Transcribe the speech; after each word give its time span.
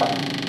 Wer 0.00 0.47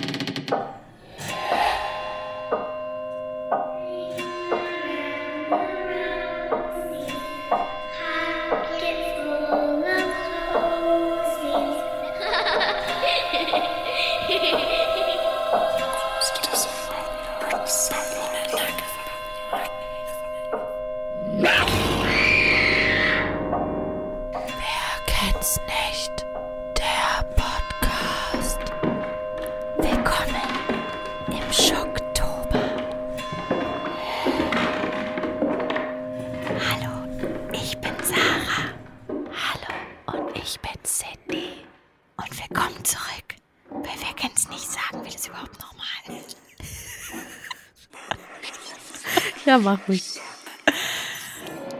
Ja, 49.59 49.63
mach 49.66 49.88
ruhig. 49.90 50.22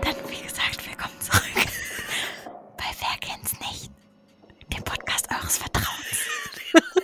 Dann, 0.02 0.16
wie 0.28 0.42
gesagt, 0.42 0.86
willkommen 0.86 1.22
zurück. 1.22 1.42
Bei 2.78 2.84
Wer 3.00 3.18
kennt's 3.22 3.54
nicht? 3.62 3.90
Dem 4.74 4.84
Podcast 4.84 5.30
eures 5.32 5.58
Vertrauens. 5.58 6.26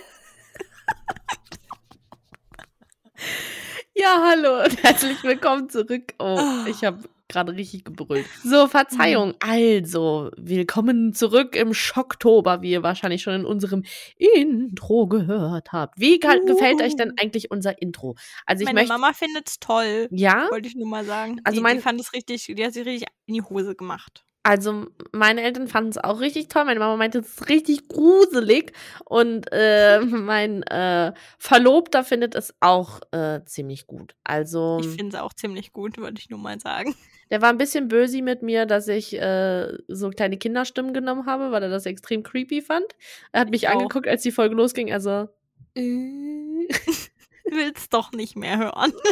Ja, 3.98 4.22
hallo 4.22 4.62
und 4.64 4.82
herzlich 4.82 5.22
willkommen 5.22 5.70
zurück. 5.70 6.12
Oh, 6.18 6.64
ich 6.66 6.84
habe 6.84 6.98
gerade 7.36 7.52
richtig 7.54 7.84
gebrüllt. 7.84 8.24
So, 8.42 8.66
Verzeihung. 8.66 9.34
Also, 9.40 10.30
willkommen 10.38 11.12
zurück 11.12 11.54
im 11.54 11.74
Schocktober, 11.74 12.62
wie 12.62 12.70
ihr 12.70 12.82
wahrscheinlich 12.82 13.20
schon 13.22 13.34
in 13.34 13.44
unserem 13.44 13.84
Intro 14.16 15.06
gehört 15.06 15.70
habt. 15.72 16.00
Wie 16.00 16.18
ge- 16.18 16.44
gefällt 16.46 16.80
euch 16.80 16.96
denn 16.96 17.12
eigentlich 17.20 17.50
unser 17.50 17.80
Intro? 17.82 18.16
Also, 18.46 18.62
ich 18.62 18.66
Meine 18.66 18.80
möchte. 18.80 18.92
Mama 18.92 19.12
findet's 19.12 19.58
toll. 19.60 20.08
Ja? 20.10 20.48
Wollte 20.50 20.68
ich 20.68 20.76
nur 20.76 20.88
mal 20.88 21.04
sagen. 21.04 21.40
Also 21.44 21.56
die, 21.58 21.62
mein- 21.62 21.76
die 21.76 21.82
fand 21.82 22.00
es 22.00 22.14
richtig, 22.14 22.46
die 22.56 22.64
hat 22.64 22.72
sich 22.72 22.86
richtig 22.86 23.08
in 23.26 23.34
die 23.34 23.42
Hose 23.42 23.74
gemacht. 23.74 24.24
Also, 24.48 24.86
meine 25.10 25.42
Eltern 25.42 25.66
fanden 25.66 25.90
es 25.90 25.98
auch 25.98 26.20
richtig 26.20 26.46
toll. 26.46 26.64
Meine 26.66 26.78
Mama 26.78 26.96
meinte, 26.96 27.18
es 27.18 27.26
ist 27.26 27.48
richtig 27.48 27.88
gruselig. 27.88 28.72
Und 29.04 29.46
äh, 29.50 29.98
mein 30.04 30.62
äh, 30.62 31.12
Verlobter 31.36 32.04
findet 32.04 32.36
es 32.36 32.54
auch 32.60 33.00
äh, 33.10 33.40
ziemlich 33.44 33.88
gut. 33.88 34.14
Also, 34.22 34.78
Ich 34.80 34.86
finde 34.88 35.16
es 35.16 35.20
auch 35.22 35.32
ziemlich 35.32 35.72
gut, 35.72 35.98
wollte 35.98 36.20
ich 36.20 36.30
nur 36.30 36.38
mal 36.38 36.60
sagen. 36.60 36.94
der 37.30 37.42
war 37.42 37.48
ein 37.48 37.58
bisschen 37.58 37.88
böse 37.88 38.22
mit 38.22 38.42
mir, 38.42 38.66
dass 38.66 38.86
ich 38.86 39.20
äh, 39.20 39.72
so 39.88 40.10
kleine 40.10 40.36
Kinderstimmen 40.38 40.94
genommen 40.94 41.26
habe, 41.26 41.50
weil 41.50 41.64
er 41.64 41.68
das 41.68 41.84
extrem 41.84 42.22
creepy 42.22 42.62
fand. 42.62 42.86
Er 43.32 43.40
hat 43.40 43.50
mich 43.50 43.64
Ich 43.64 43.68
auch. 43.68 43.72
angeguckt, 43.72 44.06
als 44.06 44.22
die 44.22 44.30
Folge 44.30 44.54
losging. 44.54 44.92
Also, 44.92 45.28
äh, 45.74 46.68
Will's 47.48 47.88
doch 47.90 48.12
nicht 48.12 48.36
mehr 48.36 48.58
hören. 48.58 48.92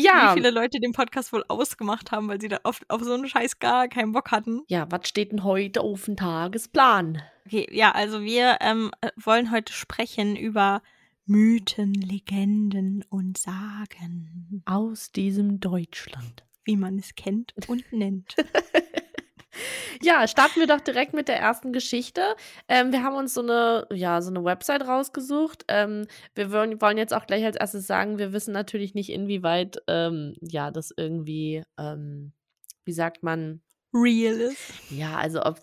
ja. 0.00 0.30
Wie 0.30 0.38
viele 0.40 0.50
Leute 0.50 0.80
den 0.80 0.92
Podcast 0.92 1.32
wohl 1.32 1.44
ausgemacht 1.48 2.12
haben, 2.12 2.28
weil 2.28 2.40
sie 2.40 2.48
da 2.48 2.60
oft 2.64 2.88
auf 2.90 3.02
so 3.02 3.12
einen 3.12 3.28
Scheiß 3.28 3.58
gar 3.58 3.88
keinen 3.88 4.12
Bock 4.12 4.30
hatten. 4.30 4.62
Ja, 4.68 4.86
was 4.90 5.08
steht 5.08 5.32
denn 5.32 5.44
heute 5.44 5.80
auf 5.80 6.04
dem 6.04 6.16
Tagesplan? 6.16 7.22
Okay, 7.46 7.66
ja, 7.70 7.92
also 7.92 8.22
wir 8.22 8.58
ähm, 8.60 8.90
äh, 9.00 9.10
wollen 9.16 9.50
heute 9.50 9.72
sprechen 9.72 10.36
über 10.36 10.82
Mythen, 11.26 11.94
Legenden 11.94 13.04
und 13.10 13.36
Sagen, 13.38 14.62
Aus 14.64 15.12
diesem 15.12 15.60
Deutschland. 15.60 16.44
wie 16.64 16.76
man 16.76 16.98
es 16.98 17.14
kennt 17.14 17.54
und 17.68 17.92
nennt. 17.92 18.34
Ja, 20.02 20.26
starten 20.28 20.60
wir 20.60 20.66
doch 20.66 20.80
direkt 20.80 21.14
mit 21.14 21.28
der 21.28 21.38
ersten 21.38 21.72
Geschichte. 21.72 22.36
Ähm, 22.68 22.92
wir 22.92 23.02
haben 23.02 23.16
uns 23.16 23.34
so 23.34 23.42
eine, 23.42 23.86
ja, 23.92 24.20
so 24.20 24.30
eine 24.30 24.44
Website 24.44 24.86
rausgesucht. 24.86 25.64
Ähm, 25.68 26.06
wir 26.34 26.52
wollen, 26.52 26.80
wollen 26.80 26.98
jetzt 26.98 27.14
auch 27.14 27.26
gleich 27.26 27.44
als 27.44 27.56
erstes 27.56 27.86
sagen, 27.86 28.18
wir 28.18 28.32
wissen 28.32 28.52
natürlich 28.52 28.94
nicht, 28.94 29.10
inwieweit, 29.10 29.78
ähm, 29.88 30.34
ja, 30.40 30.70
das 30.70 30.92
irgendwie, 30.96 31.62
ähm, 31.78 32.32
wie 32.84 32.92
sagt 32.92 33.22
man, 33.22 33.62
Real 33.92 34.34
ist. 34.34 34.72
ja, 34.90 35.16
also 35.16 35.42
ob, 35.42 35.60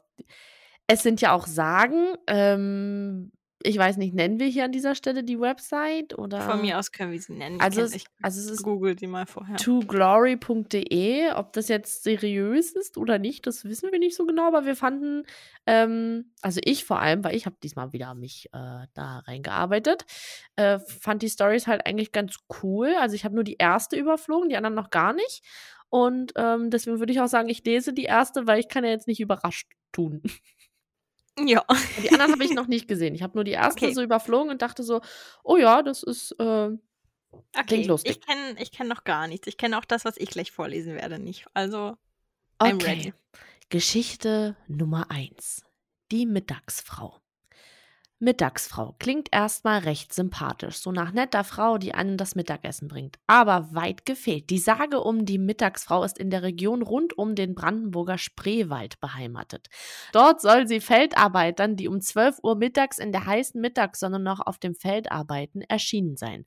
es 0.87 1.03
sind 1.03 1.21
ja 1.21 1.33
auch 1.33 1.47
Sagen. 1.47 2.15
Ähm, 2.27 3.31
ich 3.65 3.77
weiß 3.77 3.97
nicht, 3.97 4.13
nennen 4.13 4.39
wir 4.39 4.47
hier 4.47 4.65
an 4.65 4.71
dieser 4.71 4.95
Stelle 4.95 5.23
die 5.23 5.39
Website 5.39 6.17
oder? 6.17 6.41
Von 6.41 6.61
mir 6.61 6.79
aus 6.79 6.91
können 6.91 7.11
wir 7.11 7.21
sie 7.21 7.33
nennen. 7.33 7.59
Also, 7.59 7.81
es, 7.81 7.95
ich 7.95 8.05
also 8.21 8.39
es 8.39 8.49
ist 8.49 8.63
google 8.63 8.97
sie 8.97 9.07
mal 9.07 9.25
vorher. 9.25 9.57
toglory.de. 9.57 11.31
Ob 11.33 11.53
das 11.53 11.67
jetzt 11.67 12.03
seriös 12.03 12.71
ist 12.71 12.97
oder 12.97 13.19
nicht, 13.19 13.47
das 13.47 13.65
wissen 13.65 13.91
wir 13.91 13.99
nicht 13.99 14.15
so 14.15 14.25
genau, 14.25 14.47
aber 14.47 14.65
wir 14.65 14.75
fanden, 14.75 15.23
ähm, 15.65 16.31
also 16.41 16.61
ich 16.63 16.85
vor 16.85 16.99
allem, 16.99 17.23
weil 17.23 17.35
ich 17.35 17.45
habe 17.45 17.57
diesmal 17.61 17.91
wieder 17.93 18.13
mich 18.13 18.47
äh, 18.53 18.87
da 18.93 19.19
reingearbeitet, 19.25 20.05
äh, 20.55 20.79
fand 20.79 21.21
die 21.21 21.29
Stories 21.29 21.67
halt 21.67 21.85
eigentlich 21.85 22.11
ganz 22.11 22.37
cool. 22.61 22.93
Also 22.99 23.15
ich 23.15 23.25
habe 23.25 23.35
nur 23.35 23.43
die 23.43 23.57
erste 23.57 23.95
überflogen, 23.95 24.49
die 24.49 24.57
anderen 24.57 24.75
noch 24.75 24.89
gar 24.89 25.13
nicht. 25.13 25.43
Und 25.89 26.33
ähm, 26.35 26.71
deswegen 26.71 26.99
würde 26.99 27.13
ich 27.13 27.21
auch 27.21 27.27
sagen, 27.27 27.49
ich 27.49 27.63
lese 27.63 27.93
die 27.93 28.03
erste, 28.03 28.47
weil 28.47 28.59
ich 28.59 28.67
kann 28.67 28.83
ja 28.83 28.89
jetzt 28.89 29.07
nicht 29.07 29.19
überrascht 29.19 29.71
tun. 29.91 30.21
Ja. 31.39 31.65
Die 32.01 32.09
anderen 32.11 32.31
habe 32.33 32.43
ich 32.45 32.53
noch 32.53 32.67
nicht 32.67 32.87
gesehen. 32.87 33.13
Ich 33.15 33.21
habe 33.23 33.35
nur 33.37 33.43
die 33.43 33.51
erste 33.51 33.85
Okay. 33.85 33.93
so 33.93 34.01
überflogen 34.01 34.49
und 34.49 34.61
dachte 34.61 34.83
so, 34.83 35.01
oh 35.43 35.57
ja, 35.57 35.83
das 35.83 36.01
ist 36.03 36.31
äh, 36.39 36.69
Okay, 37.57 37.83
lustig. 37.85 38.11
ich 38.17 38.21
kenne 38.25 38.55
ich 38.61 38.71
kenn 38.71 38.87
noch 38.87 39.03
gar 39.03 39.27
nichts. 39.27 39.47
Ich 39.47 39.57
kenne 39.57 39.77
auch 39.77 39.85
das, 39.85 40.05
was 40.05 40.15
ich 40.17 40.29
gleich 40.29 40.51
vorlesen 40.51 40.95
werde, 40.95 41.19
nicht. 41.19 41.45
Also, 41.53 41.97
I'm 42.59 42.75
Okay. 42.75 42.85
ready. 42.85 43.13
Geschichte 43.69 44.55
Nummer 44.67 45.11
1. 45.11 45.63
Die 46.11 46.25
Mittagsfrau. 46.25 47.19
Mittagsfrau 48.19 48.95
klingt 48.97 49.27
erstmal 49.33 49.79
recht 49.79 50.13
sympathisch, 50.13 50.77
so 50.77 50.93
nach 50.93 51.11
netter 51.11 51.43
Frau, 51.43 51.77
die 51.77 51.93
einen 51.93 52.15
das 52.15 52.33
Mittagessen 52.33 52.87
bringt. 52.87 53.19
Aber 53.27 53.73
weit 53.75 54.05
gefehlt. 54.05 54.49
Die 54.49 54.57
Sage 54.57 55.01
um 55.01 55.25
die 55.25 55.37
Mittagsfrau 55.37 56.01
ist 56.05 56.17
in 56.17 56.29
der 56.29 56.41
Region 56.41 56.81
rund 56.81 57.17
um 57.17 57.35
den 57.35 57.55
Brandenburger 57.55 58.17
Spreewald 58.17 59.01
beheimatet. 59.01 59.67
Dort 60.13 60.39
soll 60.39 60.65
sie 60.65 60.79
Feldarbeitern, 60.79 61.75
die 61.75 61.89
um 61.89 61.99
12 61.99 62.39
Uhr 62.41 62.55
mittags 62.55 62.99
in 62.99 63.11
der 63.11 63.25
heißen 63.25 63.59
Mittagssonne 63.59 64.19
noch 64.19 64.39
auf 64.39 64.59
dem 64.59 64.75
Feld 64.75 65.11
arbeiten, 65.11 65.59
erschienen 65.61 66.15
sein. 66.15 66.45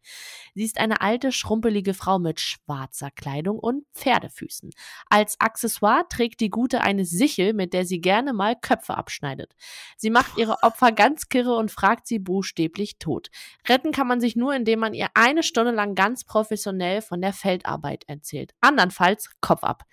Sie 0.54 0.64
ist 0.64 0.80
eine 0.80 1.02
alte, 1.02 1.32
schrumpelige 1.32 1.92
Frau 1.92 2.18
mit 2.18 2.40
schwarzer 2.40 3.10
Kleidung 3.10 3.58
und 3.58 3.84
Pferdefüßen. 3.94 4.70
Als 5.10 5.38
Accessoire 5.38 6.06
trägt 6.08 6.40
die 6.40 6.48
Gute 6.50 6.80
eine 6.80 7.04
Sichel, 7.04 7.52
mit 7.52 7.74
der 7.74 7.84
sie 7.84 8.00
gerne 8.00 8.32
mal 8.32 8.56
Köpfe 8.56 8.96
abschneidet. 8.96 9.54
Sie 9.98 10.08
macht 10.08 10.38
ihre 10.38 10.62
Opfer 10.62 10.92
ganz 10.92 11.28
kirre 11.28 11.57
und 11.58 11.70
fragt 11.70 12.06
sie 12.06 12.18
buchstäblich 12.18 12.98
tot. 12.98 13.28
Retten 13.68 13.92
kann 13.92 14.06
man 14.06 14.20
sich 14.20 14.36
nur, 14.36 14.54
indem 14.54 14.80
man 14.80 14.94
ihr 14.94 15.08
eine 15.14 15.42
Stunde 15.42 15.72
lang 15.72 15.94
ganz 15.94 16.24
professionell 16.24 17.02
von 17.02 17.20
der 17.20 17.32
Feldarbeit 17.32 18.04
erzählt. 18.06 18.54
Andernfalls 18.60 19.30
Kopf 19.40 19.64
ab. 19.64 19.84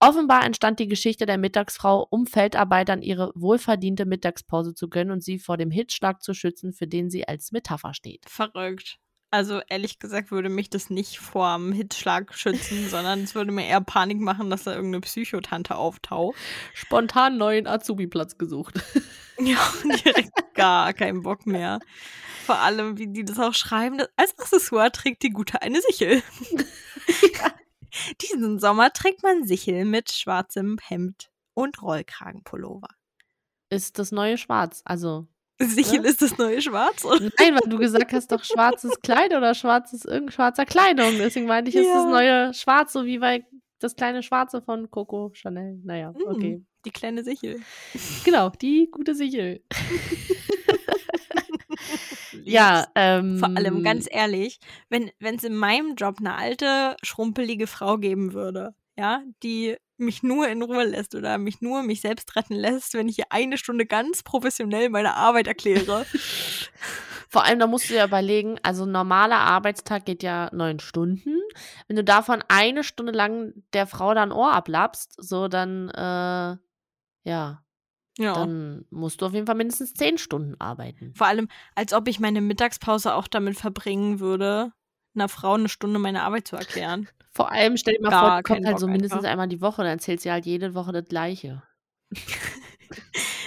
Offenbar 0.00 0.44
entstand 0.44 0.78
die 0.78 0.86
Geschichte 0.86 1.26
der 1.26 1.38
Mittagsfrau, 1.38 2.06
um 2.08 2.26
Feldarbeitern 2.26 3.02
ihre 3.02 3.32
wohlverdiente 3.34 4.06
Mittagspause 4.06 4.74
zu 4.74 4.88
gönnen 4.88 5.10
und 5.10 5.24
sie 5.24 5.40
vor 5.40 5.56
dem 5.56 5.72
Hitzschlag 5.72 6.22
zu 6.22 6.34
schützen, 6.34 6.72
für 6.72 6.86
den 6.86 7.10
sie 7.10 7.26
als 7.26 7.50
Metapher 7.50 7.94
steht. 7.94 8.24
Verrückt. 8.28 9.00
Also, 9.30 9.60
ehrlich 9.68 9.98
gesagt, 9.98 10.30
würde 10.30 10.48
mich 10.48 10.70
das 10.70 10.88
nicht 10.88 11.18
vorm 11.18 11.72
Hitzschlag 11.72 12.34
schützen, 12.34 12.88
sondern 12.90 13.22
es 13.22 13.34
würde 13.34 13.52
mir 13.52 13.66
eher 13.66 13.80
Panik 13.80 14.20
machen, 14.20 14.48
dass 14.48 14.64
da 14.64 14.74
irgendeine 14.74 15.02
Psychotante 15.02 15.76
auftaucht. 15.76 16.36
Spontan 16.72 17.36
neuen 17.36 17.66
Azubi-Platz 17.66 18.38
gesucht. 18.38 18.74
Ja, 19.40 19.60
direkt 19.84 20.32
gar 20.54 20.92
keinen 20.92 21.22
Bock 21.22 21.46
mehr. 21.46 21.78
Vor 22.44 22.58
allem, 22.58 22.98
wie 22.98 23.06
die 23.06 23.24
das 23.24 23.38
auch 23.38 23.54
schreiben. 23.54 24.02
Als 24.16 24.36
Accessoire 24.36 24.90
trägt 24.90 25.22
die 25.22 25.30
Gute 25.30 25.62
eine 25.62 25.80
Sichel. 25.80 26.24
Diesen 28.20 28.58
Sommer 28.58 28.92
trägt 28.92 29.22
man 29.22 29.46
Sichel 29.46 29.84
mit 29.84 30.10
schwarzem 30.10 30.76
Hemd 30.82 31.30
und 31.54 31.80
Rollkragenpullover. 31.82 32.88
Ist 33.70 34.00
das 34.00 34.10
neue 34.10 34.38
Schwarz. 34.38 34.82
Also. 34.84 35.28
Sichel 35.60 36.04
ist 36.04 36.22
das 36.22 36.38
neue 36.38 36.60
Schwarz, 36.62 37.04
oder? 37.04 37.20
Nein, 37.38 37.54
weil 37.54 37.68
du 37.68 37.78
gesagt 37.78 38.12
hast 38.12 38.30
doch 38.30 38.44
schwarzes 38.44 39.00
Kleid 39.02 39.34
oder 39.34 39.54
schwarzes, 39.54 40.04
irgendein 40.04 40.32
schwarzer 40.32 40.64
Kleidung. 40.66 41.12
Deswegen 41.18 41.46
meinte 41.46 41.70
ich, 41.70 41.76
ist 41.76 41.88
das 41.88 42.04
Ja. 42.04 42.10
neue 42.10 42.54
Schwarz, 42.54 42.92
so 42.92 43.04
wie 43.04 43.18
bei 43.18 43.44
das 43.80 43.96
kleine 43.96 44.22
Schwarze 44.22 44.60
von 44.62 44.90
Coco 44.90 45.30
Chanel. 45.34 45.78
Naja, 45.84 46.12
Mm. 46.12 46.22
okay. 46.28 46.64
Die 46.84 46.90
kleine 46.90 47.24
Sichel. 47.24 47.60
Genau, 48.24 48.50
die 48.50 48.88
gute 48.90 49.14
Sichel. 49.14 49.62
Ja, 52.44 52.86
ähm. 52.94 53.38
Vor 53.38 53.48
allem, 53.56 53.82
ganz 53.82 54.06
ehrlich, 54.10 54.58
wenn 54.88 55.10
es 55.20 55.44
in 55.44 55.54
meinem 55.54 55.94
Job 55.96 56.16
eine 56.18 56.34
alte, 56.34 56.96
schrumpelige 57.02 57.66
Frau 57.66 57.98
geben 57.98 58.32
würde, 58.32 58.74
ja, 58.98 59.22
die 59.44 59.76
mich 59.96 60.22
nur 60.22 60.48
in 60.48 60.62
Ruhe 60.62 60.84
lässt 60.84 61.14
oder 61.14 61.38
mich 61.38 61.60
nur 61.60 61.82
mich 61.82 62.00
selbst 62.00 62.34
retten 62.36 62.54
lässt, 62.54 62.94
wenn 62.94 63.08
ich 63.08 63.18
ihr 63.18 63.26
eine 63.30 63.56
Stunde 63.56 63.86
ganz 63.86 64.22
professionell 64.22 64.90
meine 64.90 65.14
Arbeit 65.14 65.46
erkläre. 65.46 66.04
Vor 67.30 67.44
allem, 67.44 67.58
da 67.58 67.66
musst 67.66 67.90
du 67.90 67.94
ja 67.94 68.06
überlegen, 68.06 68.58
also 68.62 68.84
ein 68.84 68.92
normaler 68.92 69.38
Arbeitstag 69.38 70.06
geht 70.06 70.22
ja 70.22 70.50
neun 70.52 70.80
Stunden. 70.80 71.36
Wenn 71.86 71.96
du 71.96 72.02
davon 72.04 72.42
eine 72.48 72.82
Stunde 72.84 73.12
lang 73.12 73.52
der 73.72 73.86
Frau 73.86 74.14
dann 74.14 74.32
Ohr 74.32 74.52
ablappst, 74.52 75.14
so 75.18 75.46
dann, 75.48 75.90
äh, 75.90 76.56
ja, 77.28 77.62
Ja. 78.18 78.32
dann 78.32 78.86
musst 78.90 79.20
du 79.20 79.26
auf 79.26 79.34
jeden 79.34 79.46
Fall 79.46 79.56
mindestens 79.56 79.94
zehn 79.94 80.16
Stunden 80.16 80.58
arbeiten. 80.58 81.12
Vor 81.14 81.26
allem, 81.26 81.48
als 81.74 81.92
ob 81.92 82.08
ich 82.08 82.18
meine 82.18 82.40
Mittagspause 82.40 83.14
auch 83.14 83.28
damit 83.28 83.58
verbringen 83.58 84.20
würde, 84.20 84.72
einer 85.14 85.28
Frau 85.28 85.54
eine 85.54 85.68
Stunde 85.68 85.98
meine 85.98 86.22
Arbeit 86.22 86.48
zu 86.48 86.56
erklären. 86.56 87.08
Vor 87.30 87.50
allem, 87.52 87.76
stell 87.76 87.94
dir 87.94 88.02
mal 88.02 88.10
Gar 88.10 88.30
vor, 88.34 88.42
kommt 88.42 88.64
halt 88.66 88.74
Bock 88.74 88.80
so 88.80 88.88
mindestens 88.88 89.18
einfach. 89.18 89.30
einmal 89.30 89.48
die 89.48 89.60
Woche, 89.60 89.82
dann 89.82 89.92
erzählt 89.92 90.20
sie 90.20 90.30
halt 90.32 90.46
jede 90.46 90.74
Woche 90.74 90.92
das 90.92 91.04
Gleiche. 91.06 91.62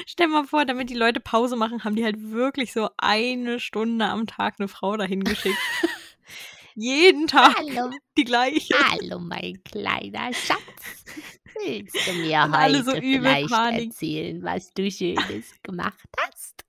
Stell 0.06 0.28
mal 0.28 0.46
vor, 0.46 0.66
damit 0.66 0.90
die 0.90 0.96
Leute 0.96 1.20
Pause 1.20 1.56
machen, 1.56 1.84
haben 1.84 1.96
die 1.96 2.04
halt 2.04 2.32
wirklich 2.32 2.74
so 2.74 2.90
eine 2.98 3.60
Stunde 3.60 4.06
am 4.06 4.28
Tag 4.28 4.56
eine 4.60 4.68
Frau 4.68 4.98
dahin 4.98 5.24
geschickt. 5.24 5.58
Jeden 6.76 7.28
Tag 7.28 7.56
Hallo, 7.58 7.92
die 8.18 8.24
gleiche. 8.24 8.74
hallo, 8.92 9.20
mein 9.20 9.62
kleiner 9.64 10.34
Schatz. 10.34 10.60
Willst 11.66 11.96
du 12.08 12.14
mir 12.22 12.44
Und 12.44 12.54
alle 12.54 12.78
heute 12.80 12.86
so 12.86 12.96
übel 12.98 13.22
vielleicht 13.22 13.50
Panik. 13.50 13.90
erzählen, 13.90 14.44
was 14.44 14.72
du 14.74 14.90
Schönes 14.90 15.54
gemacht 15.64 16.00
hast? 16.20 16.66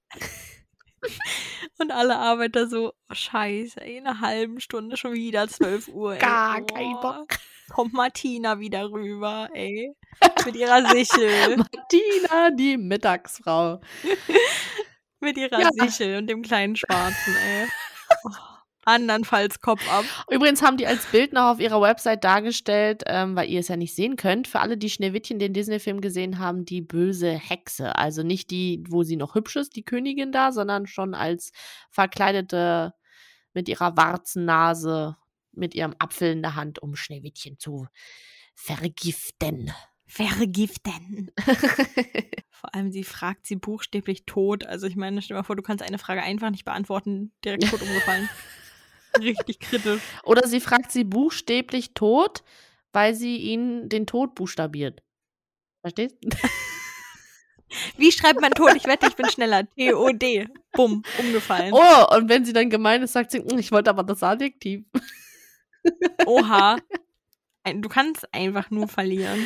Und 1.78 1.90
alle 1.90 2.16
Arbeiter 2.19 2.69
so, 2.69 2.93
oh, 3.10 3.14
scheiße, 3.14 3.81
ey, 3.81 3.99
in 3.99 4.06
einer 4.06 4.20
halben 4.20 4.60
Stunde 4.60 4.96
schon 4.96 5.12
wieder 5.14 5.49
12 5.49 5.88
Uhr. 5.88 6.14
Ey. 6.14 6.19
Gar 6.20 6.60
Oh, 6.62 6.66
kein 6.66 6.93
Bock. 7.00 7.28
Kommt 7.70 7.93
Martina 7.93 8.58
wieder 8.60 8.90
rüber, 8.90 9.49
ey. 9.54 9.93
Mit 10.44 10.56
ihrer 10.56 10.84
Sichel. 10.90 11.56
Martina, 11.72 12.50
die 12.50 12.76
Mittagsfrau. 12.76 13.81
mit 15.20 15.37
ihrer 15.38 15.60
Ja. 15.60 15.70
Sichel 15.72 16.19
und 16.19 16.26
dem 16.28 16.43
kleinen 16.43 16.76
Schwarzen, 16.76 17.34
ey. 17.37 17.66
Oh, 18.25 18.31
andernfalls 18.84 19.61
Kopf 19.61 19.82
ab. 19.90 20.05
Übrigens 20.31 20.62
haben 20.62 20.76
die 20.76 20.87
als 20.87 21.06
Bild 21.06 21.32
noch 21.32 21.52
auf 21.52 21.61
ihrer 21.61 21.81
Website 21.81 22.25
dargestellt, 22.25 23.02
ähm, 23.06 23.37
weil 23.37 23.49
ihr 23.49 23.61
es 23.61 23.69
ja 23.69 23.76
nicht 23.76 23.94
sehen 23.94 24.17
könnt, 24.17 24.49
für 24.49 24.61
alle, 24.61 24.76
die 24.76 24.90
Schneewittchen, 24.90 25.38
den 25.38 25.52
Disney-Film 25.52 26.00
gesehen 26.00 26.38
haben, 26.38 26.64
die 26.64 26.81
böse 26.81 27.32
Hexe. 27.32 27.96
Also 27.96 28.23
nicht 28.23 28.50
die, 28.50 28.82
wo 28.88 29.02
sie 29.02 29.17
noch 29.17 29.34
hübsch 29.34 29.56
ist, 29.56 29.76
die 29.76 29.84
Königin 29.84 30.32
da, 30.32 30.52
sondern 30.52 30.87
schon 30.87 31.14
als 31.14 31.52
verkleidete 31.90 32.94
mit 33.55 33.69
ihrer 33.69 33.96
Warzennase, 33.96 35.17
mit 35.52 35.75
ihrem 35.75 35.94
Apfel 35.99 36.32
in 36.32 36.43
der 36.43 36.56
Hand, 36.56 36.81
um 36.81 36.96
Schneewittchen 36.96 37.58
zu 37.58 37.87
vergiften. 38.55 39.73
Vergiften. 40.06 41.31
Vor 42.50 42.75
allem, 42.75 42.93
sie 42.93 43.02
fragt 43.02 43.46
sie 43.46 43.56
buchstäblich 43.56 44.25
tot. 44.25 44.64
Also 44.64 44.87
ich 44.87 44.94
meine, 44.94 45.20
stell 45.20 45.34
dir 45.34 45.40
mal 45.40 45.44
vor, 45.44 45.56
du 45.56 45.62
kannst 45.62 45.82
eine 45.82 45.99
Frage 45.99 46.23
einfach 46.23 46.50
nicht 46.50 46.64
beantworten, 46.64 47.32
direkt 47.44 47.69
tot 47.69 47.82
umgefallen. 47.82 48.29
Richtig 49.19 49.61
kritisch. 49.61 50.00
Oder 50.25 50.47
sie 50.49 50.61
fragt 50.61 50.91
sie 50.93 51.05
buchstäblich 51.05 51.94
tot, 51.94 52.43
weil 52.93 53.14
sie 53.14 53.37
ihnen 53.38 53.88
den 53.88 54.06
Tod 54.06 54.35
buchstabiert. 54.35 55.03
Verstehst? 55.82 56.17
Wie 57.97 58.12
schreibt 58.12 58.41
man 58.41 58.53
tot? 58.53 58.75
Ich 58.76 58.87
wette, 58.87 59.06
ich 59.06 59.17
bin 59.17 59.29
schneller. 59.31 59.67
T-O-D. 59.70 60.47
Bumm, 60.73 61.03
umgefallen. 61.19 61.73
Oh, 61.73 62.17
und 62.17 62.29
wenn 62.29 62.44
sie 62.44 62.53
dann 62.53 62.69
gemein 62.69 63.03
ist, 63.03 63.14
sagt 63.14 63.31
sie, 63.31 63.41
"Mm, 63.41 63.59
ich 63.59 63.73
wollte 63.73 63.88
aber 63.91 64.03
das 64.03 64.23
Adjektiv. 64.23 64.85
Oha. 66.26 66.76
Du 67.76 67.88
kannst 67.88 68.26
einfach 68.35 68.70
nur 68.70 68.88
verlieren. 68.88 69.38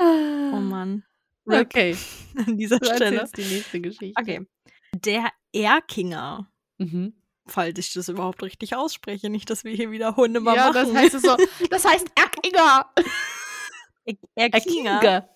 Oh 0.00 0.56
Mann. 0.56 1.04
RIP 1.46 1.66
Okay, 1.68 1.96
An 2.44 2.58
dieser 2.58 2.80
du 2.80 2.86
Stelle. 2.92 3.30
die 3.36 3.44
nächste 3.44 3.80
Geschichte. 3.80 4.20
Okay. 4.20 4.44
Der 4.92 5.30
Erkinger. 5.52 6.50
Mhm. 6.78 7.14
Falls 7.48 7.78
ich 7.78 7.92
das 7.92 8.08
überhaupt 8.08 8.42
richtig 8.42 8.74
ausspreche. 8.74 9.30
Nicht, 9.30 9.48
dass 9.50 9.62
wir 9.64 9.72
hier 9.72 9.90
wieder 9.92 10.16
Hunde 10.16 10.40
mal 10.40 10.56
Ja, 10.56 10.68
machen. 10.68 10.74
das 10.74 10.94
heißt 10.94 11.14
es 11.14 11.22
so, 11.22 11.36
das 11.70 11.84
heißt 11.84 12.06
Erkinger. 12.16 12.90
Er- 14.34 14.52
Erkinger. 14.52 14.90
Erkinger. 14.94 15.28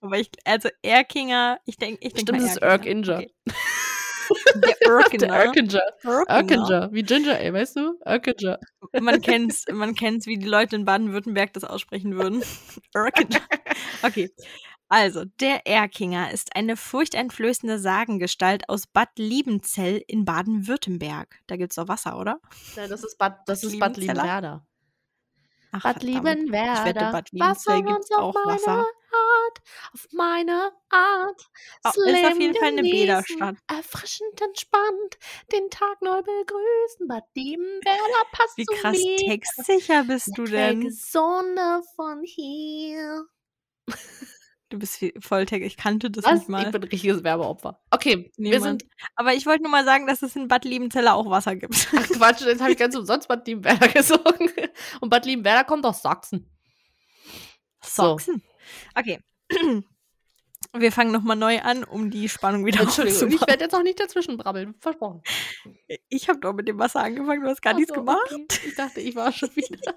Aber 0.00 0.18
ich, 0.18 0.30
also 0.44 0.68
Erkinger, 0.82 1.58
ich 1.66 1.76
denke, 1.78 1.98
ich 2.06 2.12
denke 2.14 2.20
Stimmt, 2.20 2.40
mal 2.40 2.46
es 2.46 2.52
ist 2.52 2.62
Erkinger. 2.62 3.16
Okay. 3.18 3.32
Der 4.56 4.80
Erkinger. 4.80 5.26
Der 5.28 5.36
Erkinger. 5.36 5.80
Erkinger. 6.02 6.24
Erkinger. 6.28 6.88
Wie 6.92 7.02
Ginger 7.04 7.36
Ale, 7.36 7.52
weißt 7.52 7.76
du? 7.76 7.98
Erkinger. 8.04 8.58
Man 9.00 9.20
kennt's, 9.22 9.64
man 9.70 9.94
kennt's, 9.94 10.26
wie 10.26 10.36
die 10.36 10.46
Leute 10.48 10.74
in 10.74 10.84
Baden-Württemberg 10.84 11.52
das 11.52 11.62
aussprechen 11.64 12.16
würden. 12.16 12.42
Erkinger. 12.94 13.40
Okay. 14.02 14.30
Also, 14.88 15.24
der 15.40 15.66
Erkinger 15.66 16.30
ist 16.30 16.54
eine 16.54 16.76
furchteinflößende 16.76 17.78
Sagengestalt 17.78 18.68
aus 18.68 18.86
Bad 18.86 19.10
Liebenzell 19.18 20.02
in 20.06 20.24
Baden-Württemberg. 20.24 21.40
Da 21.48 21.56
gibt's 21.56 21.74
doch 21.74 21.88
Wasser, 21.88 22.18
oder? 22.18 22.40
Nein, 22.76 22.88
das 22.88 23.02
ist 23.02 23.18
Bad, 23.18 23.40
das 23.46 23.64
ist 23.64 23.78
Bad? 23.80 23.96
Liebenwerder. 23.96 24.64
Ach, 25.72 25.82
Bad 25.82 26.02
verdammt. 26.02 26.24
Liebenwerder. 26.24 26.72
Ich 26.80 26.84
wette, 26.84 27.00
Bad 27.10 27.32
Liebenzell 27.32 27.82
gibt's 27.82 28.10
und 28.10 28.16
auch 28.16 28.28
auf 28.28 28.44
meine 28.44 28.60
Wasser. 28.60 28.86
Art, 29.16 29.62
auf 29.92 30.06
meine 30.12 30.72
Art. 30.90 31.42
Oh, 31.84 31.88
ist 31.88 32.24
auf 32.24 32.38
jeden 32.38 32.54
Fall 32.54 32.68
eine 32.68 32.82
Bäderstadt. 32.82 33.56
Erfrischend 33.66 34.40
entspannt, 34.40 35.18
den 35.52 35.68
Tag 35.70 36.00
neu 36.00 36.22
begrüßen. 36.22 37.08
Bad 37.08 37.24
Liebenwerder 37.34 38.24
passt 38.30 38.56
Wie 38.56 38.66
zu 38.66 38.74
krass 38.74 38.96
mir. 38.96 39.16
textsicher 39.16 40.04
bist 40.04 40.30
du 40.36 40.44
denn? 40.44 40.90
Sonne 40.92 41.82
von 41.96 42.22
hier. 42.22 43.26
Du 44.68 44.78
bist 44.80 44.96
viel- 44.96 45.12
voll 45.20 45.46
Text. 45.46 45.64
Ich 45.66 45.76
kannte 45.76 46.10
das 46.10 46.24
Was? 46.24 46.32
nicht 46.32 46.42
Ich 46.42 46.48
mal. 46.48 46.70
bin 46.72 46.82
ein 46.82 46.88
richtiges 46.88 47.22
Werbeopfer. 47.22 47.80
Okay, 47.90 48.32
wir 48.36 48.50
Niemand. 48.58 48.82
sind. 48.82 48.92
Aber 49.14 49.32
ich 49.34 49.46
wollte 49.46 49.62
nur 49.62 49.70
mal 49.70 49.84
sagen, 49.84 50.06
dass 50.08 50.22
es 50.22 50.34
in 50.34 50.48
Bad 50.48 50.64
Liebenzeller 50.64 51.14
auch 51.14 51.30
Wasser 51.30 51.54
gibt. 51.54 51.88
Ach 51.96 52.08
Quatsch, 52.08 52.40
jetzt 52.42 52.60
habe 52.60 52.72
ich 52.72 52.78
ganz 52.78 52.96
umsonst 52.96 53.28
Bad 53.28 53.46
Liebenwerder 53.46 53.86
gesungen. 53.88 54.50
Und 55.00 55.08
Bad 55.10 55.24
Liebenwerder 55.24 55.62
kommt 55.64 55.86
aus 55.86 56.02
Sachsen. 56.02 56.50
So. 57.82 58.18
Sachsen. 58.18 58.42
Okay. 58.96 59.20
Wir 60.72 60.92
fangen 60.92 61.12
nochmal 61.12 61.36
neu 61.36 61.60
an, 61.60 61.84
um 61.84 62.10
die 62.10 62.28
Spannung 62.28 62.66
wieder 62.66 62.80
Entschuldigung, 62.80 63.30
ich 63.30 63.40
werde 63.46 63.64
jetzt 63.64 63.74
auch 63.74 63.82
nicht 63.84 63.98
dazwischen 64.00 64.36
brabbeln. 64.36 64.74
Versprochen. 64.80 65.22
Ich 66.08 66.28
habe 66.28 66.40
doch 66.40 66.52
mit 66.52 66.68
dem 66.68 66.78
Wasser 66.78 67.02
angefangen, 67.02 67.42
du 67.44 67.48
hast 67.48 67.62
gar 67.62 67.72
Ach 67.72 67.76
nichts 67.78 67.94
so, 67.94 68.00
gemacht. 68.00 68.18
okay. 68.30 68.46
Ich 68.66 68.74
dachte, 68.74 69.00
ich 69.00 69.14
war 69.14 69.32
schon 69.32 69.48
wieder. 69.56 69.94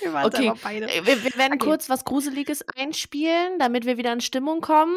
Wir 0.00 0.12
waren 0.12 0.26
Okay. 0.26 0.48
einfach 0.50 0.62
beide. 0.62 0.86
Äh, 0.86 1.06
Wir, 1.06 1.24
wir 1.24 1.34
werden 1.36 1.54
Okay. 1.54 1.66
kurz 1.66 1.88
was 1.88 2.04
Gruseliges 2.04 2.62
einspielen, 2.76 3.58
damit 3.58 3.86
wir 3.86 3.96
wieder 3.96 4.12
in 4.12 4.20
Stimmung 4.20 4.60
kommen. 4.60 4.96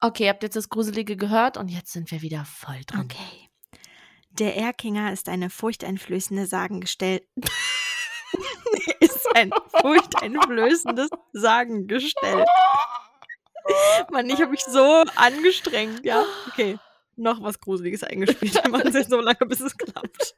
Okay, 0.00 0.24
ihr 0.24 0.28
habt 0.30 0.42
jetzt 0.42 0.56
das 0.56 0.68
Gruselige 0.68 1.16
gehört 1.16 1.56
und 1.56 1.68
jetzt 1.68 1.92
sind 1.92 2.10
wir 2.10 2.22
wieder 2.22 2.44
voll 2.44 2.80
drin. 2.86 3.00
Okay. 3.00 3.45
Der 4.38 4.54
Erkinger 4.54 5.14
ist 5.14 5.30
eine 5.30 5.48
furchteinflößende 5.48 6.44
Sagengestell. 6.44 7.22
ist 9.00 9.26
ein 9.34 9.50
furchteinflößendes 9.80 11.08
Sagengestell. 11.32 12.44
Mann, 14.10 14.28
ich 14.28 14.38
habe 14.40 14.50
mich 14.50 14.60
so 14.60 15.04
angestrengt, 15.16 16.04
ja. 16.04 16.22
Okay. 16.48 16.78
Noch 17.16 17.42
was 17.42 17.60
Gruseliges 17.60 18.02
eingespielt. 18.02 18.62
Wir 18.62 18.70
machen 18.70 18.88
es 18.88 18.94
jetzt 18.94 19.10
so 19.10 19.20
lange, 19.20 19.46
bis 19.46 19.60
es 19.60 19.74
klappt. 19.74 20.36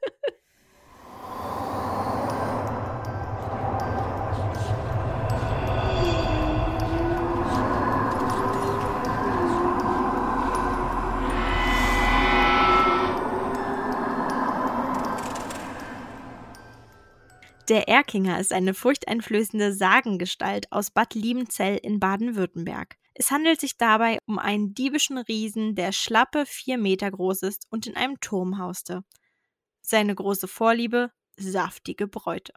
Der 17.69 17.87
Erkinger 17.87 18.39
ist 18.39 18.51
eine 18.51 18.73
furchteinflößende 18.73 19.73
Sagengestalt 19.73 20.71
aus 20.71 20.89
Bad 20.89 21.13
Liebenzell 21.13 21.77
in 21.77 21.99
Baden-Württemberg. 21.99 22.97
Es 23.13 23.29
handelt 23.29 23.59
sich 23.59 23.77
dabei 23.77 24.17
um 24.25 24.39
einen 24.39 24.73
diebischen 24.73 25.19
Riesen, 25.19 25.75
der 25.75 25.91
schlappe 25.91 26.47
vier 26.47 26.79
Meter 26.79 27.11
groß 27.11 27.43
ist 27.43 27.67
und 27.69 27.85
in 27.85 27.95
einem 27.95 28.19
Turm 28.21 28.57
hauste. 28.57 29.03
Seine 29.81 30.15
große 30.15 30.47
Vorliebe? 30.47 31.11
Saftige 31.37 32.07
Bräute. 32.07 32.53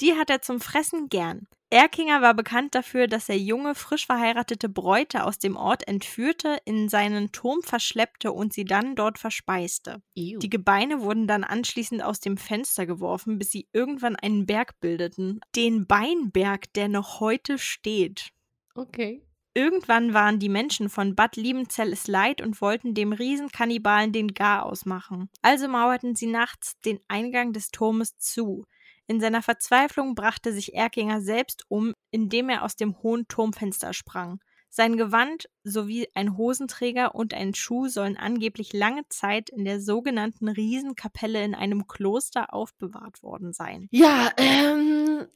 Die 0.00 0.14
hat 0.14 0.30
er 0.30 0.40
zum 0.40 0.62
Fressen 0.62 1.10
gern. 1.10 1.46
Erkinger 1.72 2.20
war 2.20 2.34
bekannt 2.34 2.74
dafür, 2.74 3.06
dass 3.06 3.30
er 3.30 3.38
junge, 3.38 3.74
frisch 3.74 4.04
verheiratete 4.04 4.68
Bräute 4.68 5.24
aus 5.24 5.38
dem 5.38 5.56
Ort 5.56 5.88
entführte, 5.88 6.58
in 6.66 6.90
seinen 6.90 7.32
Turm 7.32 7.62
verschleppte 7.62 8.30
und 8.32 8.52
sie 8.52 8.66
dann 8.66 8.94
dort 8.94 9.18
verspeiste. 9.18 10.02
Ew. 10.14 10.38
Die 10.38 10.50
Gebeine 10.50 11.00
wurden 11.00 11.26
dann 11.26 11.44
anschließend 11.44 12.02
aus 12.02 12.20
dem 12.20 12.36
Fenster 12.36 12.84
geworfen, 12.84 13.38
bis 13.38 13.52
sie 13.52 13.68
irgendwann 13.72 14.16
einen 14.16 14.44
Berg 14.44 14.80
bildeten. 14.80 15.40
Den 15.56 15.86
Beinberg, 15.86 16.70
der 16.74 16.88
noch 16.88 17.20
heute 17.20 17.56
steht. 17.56 18.28
Okay. 18.74 19.22
Irgendwann 19.54 20.12
waren 20.12 20.38
die 20.38 20.50
Menschen 20.50 20.90
von 20.90 21.14
Bad 21.14 21.36
Liebenzell 21.36 21.92
es 21.92 22.06
leid 22.06 22.42
und 22.42 22.60
wollten 22.60 22.92
dem 22.92 23.14
Riesenkannibalen 23.14 24.12
den 24.12 24.34
Garaus 24.34 24.84
machen. 24.84 25.30
Also 25.40 25.68
mauerten 25.68 26.16
sie 26.16 26.26
nachts 26.26 26.78
den 26.84 27.00
Eingang 27.08 27.54
des 27.54 27.70
Turmes 27.70 28.18
zu. 28.18 28.64
In 29.06 29.20
seiner 29.20 29.42
Verzweiflung 29.42 30.14
brachte 30.14 30.52
sich 30.52 30.74
Erkinger 30.74 31.20
selbst 31.20 31.64
um, 31.68 31.94
indem 32.10 32.48
er 32.48 32.62
aus 32.62 32.76
dem 32.76 33.02
hohen 33.02 33.26
Turmfenster 33.28 33.92
sprang. 33.92 34.40
Sein 34.74 34.96
Gewand 34.96 35.50
sowie 35.64 36.08
ein 36.14 36.38
Hosenträger 36.38 37.14
und 37.14 37.34
ein 37.34 37.54
Schuh 37.54 37.88
sollen 37.88 38.16
angeblich 38.16 38.72
lange 38.72 39.02
Zeit 39.10 39.50
in 39.50 39.66
der 39.66 39.82
sogenannten 39.82 40.48
Riesenkapelle 40.48 41.44
in 41.44 41.54
einem 41.54 41.86
Kloster 41.86 42.54
aufbewahrt 42.54 43.22
worden 43.22 43.52
sein. 43.52 43.88
Ja, 43.90 44.30
ähm, 44.38 45.26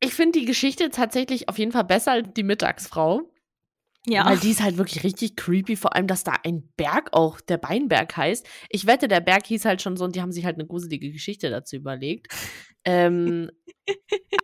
ich 0.00 0.12
finde 0.12 0.40
die 0.40 0.44
Geschichte 0.44 0.90
tatsächlich 0.90 1.48
auf 1.48 1.56
jeden 1.56 1.70
Fall 1.70 1.84
besser 1.84 2.12
als 2.12 2.28
die 2.34 2.42
Mittagsfrau. 2.42 3.30
Ja. 4.06 4.26
Weil 4.26 4.38
die 4.38 4.50
ist 4.50 4.62
halt 4.62 4.76
wirklich 4.76 5.02
richtig 5.04 5.36
creepy, 5.36 5.76
vor 5.76 5.94
allem, 5.94 6.06
dass 6.06 6.24
da 6.24 6.34
ein 6.44 6.68
Berg 6.76 7.10
auch 7.12 7.40
der 7.40 7.56
Beinberg 7.56 8.16
heißt. 8.16 8.46
Ich 8.68 8.86
wette, 8.86 9.08
der 9.08 9.20
Berg 9.20 9.46
hieß 9.46 9.64
halt 9.64 9.80
schon 9.80 9.96
so 9.96 10.04
und 10.04 10.14
die 10.14 10.20
haben 10.20 10.32
sich 10.32 10.44
halt 10.44 10.56
eine 10.56 10.66
gruselige 10.66 11.10
Geschichte 11.10 11.48
dazu 11.48 11.76
überlegt. 11.76 12.26
Ähm, 12.84 13.50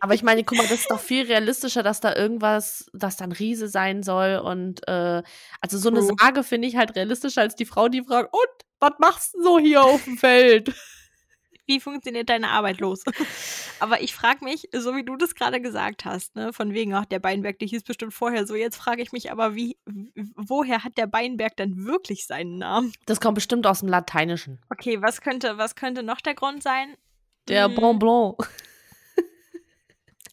aber 0.01 0.13
ich 0.13 0.23
meine, 0.23 0.43
guck 0.43 0.57
mal, 0.57 0.67
das 0.67 0.81
ist 0.81 0.91
doch 0.91 0.99
viel 0.99 1.25
realistischer, 1.25 1.83
dass 1.83 1.99
da 1.99 2.15
irgendwas, 2.15 2.89
dass 2.93 3.17
da 3.17 3.25
ein 3.25 3.31
Riese 3.31 3.67
sein 3.67 4.03
soll 4.03 4.41
und 4.43 4.87
äh, 4.87 5.23
also 5.61 5.77
so 5.77 5.89
eine. 5.89 6.01
Sage 6.01 6.43
finde 6.43 6.67
ich 6.67 6.75
halt 6.75 6.95
realistischer 6.95 7.41
als 7.41 7.55
die 7.55 7.65
Frau, 7.65 7.87
die 7.87 8.03
fragt, 8.03 8.33
und 8.33 8.65
was 8.79 8.93
machst 8.99 9.33
du 9.35 9.43
so 9.43 9.59
hier 9.59 9.83
auf 9.83 10.03
dem 10.03 10.17
Feld? 10.17 10.73
Wie 11.67 11.79
funktioniert 11.79 12.27
deine 12.29 12.49
Arbeit 12.49 12.79
los? 12.79 13.03
Aber 13.79 14.01
ich 14.01 14.13
frage 14.13 14.43
mich, 14.43 14.67
so 14.73 14.95
wie 14.95 15.05
du 15.05 15.15
das 15.15 15.35
gerade 15.35 15.61
gesagt 15.61 16.03
hast, 16.03 16.35
ne, 16.35 16.51
von 16.51 16.73
wegen, 16.73 16.93
ach, 16.93 17.05
der 17.05 17.19
Beinberg, 17.19 17.59
der 17.59 17.67
hieß 17.67 17.83
bestimmt 17.83 18.13
vorher 18.13 18.45
so. 18.45 18.55
Jetzt 18.55 18.75
frage 18.75 19.01
ich 19.01 19.11
mich 19.11 19.31
aber, 19.31 19.55
wie, 19.55 19.77
woher 20.35 20.83
hat 20.83 20.97
der 20.97 21.07
Beinberg 21.07 21.55
dann 21.55 21.85
wirklich 21.85 22.25
seinen 22.25 22.57
Namen? 22.57 22.91
Das 23.05 23.21
kommt 23.21 23.35
bestimmt 23.35 23.65
aus 23.67 23.79
dem 23.79 23.89
Lateinischen. 23.89 24.59
Okay, 24.69 25.01
was 25.01 25.21
könnte, 25.21 25.57
was 25.57 25.75
könnte 25.75 26.03
noch 26.03 26.19
der 26.19 26.33
Grund 26.33 26.61
sein? 26.61 26.95
Der 27.51 27.65
Hm, 27.65 27.75
Bon 27.75 27.99
Blanc. 27.99 28.49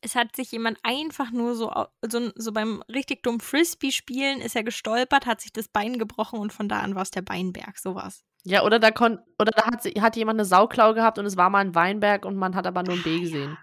Es 0.01 0.15
hat 0.15 0.37
sich 0.37 0.53
jemand 0.53 0.79
einfach 0.85 1.33
nur 1.33 1.57
so, 1.57 1.73
so, 2.09 2.31
so 2.37 2.53
beim 2.53 2.83
richtig 2.89 3.25
dummen 3.25 3.41
Frisbee-Spielen 3.41 4.41
ist 4.41 4.55
er 4.55 4.63
gestolpert, 4.63 5.27
hat 5.27 5.41
sich 5.41 5.53
das 5.53 5.67
Bein 5.67 5.99
gebrochen 5.99 6.39
und 6.39 6.53
von 6.53 6.69
da 6.69 6.79
an 6.79 6.95
war 6.95 7.03
es 7.03 7.11
der 7.11 7.23
Beinberg, 7.23 7.77
sowas. 7.77 8.25
Ja, 8.45 8.63
oder 8.63 8.79
da 8.79 8.93
kon 8.93 9.19
oder 9.41 9.51
da 9.51 9.67
hat, 9.67 9.85
hat 9.85 10.17
jemand 10.17 10.37
eine 10.37 10.45
Sauklau 10.45 10.95
gehabt 10.95 11.19
und 11.19 11.27
es 11.27 11.37
war 11.37 11.51
mal 11.51 11.59
ein 11.59 11.75
Weinberg 11.75 12.25
und 12.25 12.37
man 12.37 12.55
hat 12.55 12.69
aber 12.69 12.85
nur 12.85 12.95
ein 12.95 13.03
B 13.03 13.19
gesehen. 13.19 13.59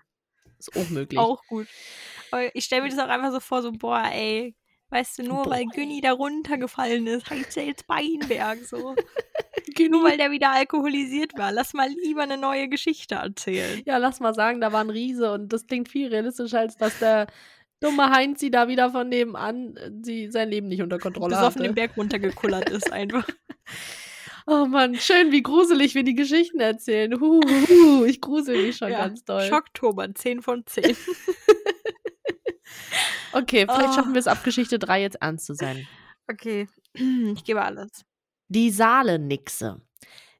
Ist 0.60 0.76
auch 0.76 0.90
möglich. 0.90 1.18
Auch 1.18 1.42
gut. 1.48 1.68
Aber 2.32 2.54
ich 2.54 2.66
stelle 2.66 2.82
mir 2.82 2.90
das 2.90 3.00
auch 3.00 3.08
einfach 3.08 3.32
so 3.32 3.40
vor, 3.40 3.62
so, 3.62 3.72
boah, 3.72 4.04
ey, 4.12 4.56
weißt 4.90 5.20
du, 5.20 5.24
nur 5.24 5.46
weil 5.46 5.64
Boah. 5.64 5.72
Günni 5.74 6.02
da 6.02 6.12
runtergefallen 6.12 7.08
ist, 7.08 7.30
heißt 7.30 7.56
er 7.56 7.66
jetzt 7.66 7.88
Beinberg 7.88 8.60
so. 8.66 8.94
Nur 9.90 10.04
weil 10.04 10.18
der 10.18 10.32
wieder 10.32 10.52
alkoholisiert 10.52 11.38
war. 11.38 11.52
Lass 11.52 11.74
mal 11.74 11.90
lieber 12.04 12.24
eine 12.24 12.38
neue 12.38 12.68
Geschichte 12.70 13.16
erzählen. 13.16 13.82
Ja, 13.86 13.98
lass 13.98 14.20
mal 14.20 14.34
sagen, 14.34 14.62
da 14.62 14.72
war 14.72 14.82
ein 14.82 14.90
Riese 14.90 15.32
und 15.34 15.52
das 15.54 15.68
klingt 15.68 15.90
viel 15.90 16.08
realistischer, 16.08 16.60
als 16.60 16.78
dass 16.78 16.98
der 17.00 17.28
dumme 17.82 18.10
Heinzi 18.10 18.50
da 18.52 18.68
wieder 18.68 18.92
von 18.92 19.10
nebenan 19.10 19.76
äh, 19.78 19.92
sie 20.02 20.32
sein 20.32 20.50
Leben 20.50 20.68
nicht 20.68 20.82
unter 20.82 20.98
Kontrolle 20.98 21.36
den 21.36 21.44
hatte. 21.44 21.74
Berg 21.74 21.98
runtergekullert 21.98 22.70
ist 22.70 22.92
einfach. 22.92 23.28
Oh 24.48 24.68
Mann, 24.68 24.94
schön, 24.94 25.32
wie 25.32 25.42
gruselig 25.42 25.96
wir 25.96 26.04
die 26.04 26.14
Geschichten 26.14 26.60
erzählen. 26.60 27.20
Huh, 27.20 27.42
huh, 27.68 28.06
ich 28.06 28.22
grusel 28.22 28.62
mich 28.68 28.78
schon 28.78 28.92
Ja, 28.92 29.00
ganz 29.00 29.24
doll. 29.26 29.42
Schocktober, 29.42 30.14
10 30.14 30.44
von 30.44 30.64
10. 30.68 30.96
Okay, 33.32 33.66
vielleicht 33.68 33.90
Oh. 33.90 33.94
schaffen 33.94 34.14
wir 34.14 34.20
es 34.20 34.28
ab 34.28 34.44
Geschichte 34.44 34.80
3 34.80 35.02
jetzt 35.02 35.18
ernst 35.22 35.46
zu 35.46 35.56
sein. 35.56 35.88
Okay, 36.32 36.68
ich 36.94 37.44
gebe 37.44 37.62
alles. 37.64 38.06
Die 38.50 38.70
Saale-Nixe. 38.72 39.85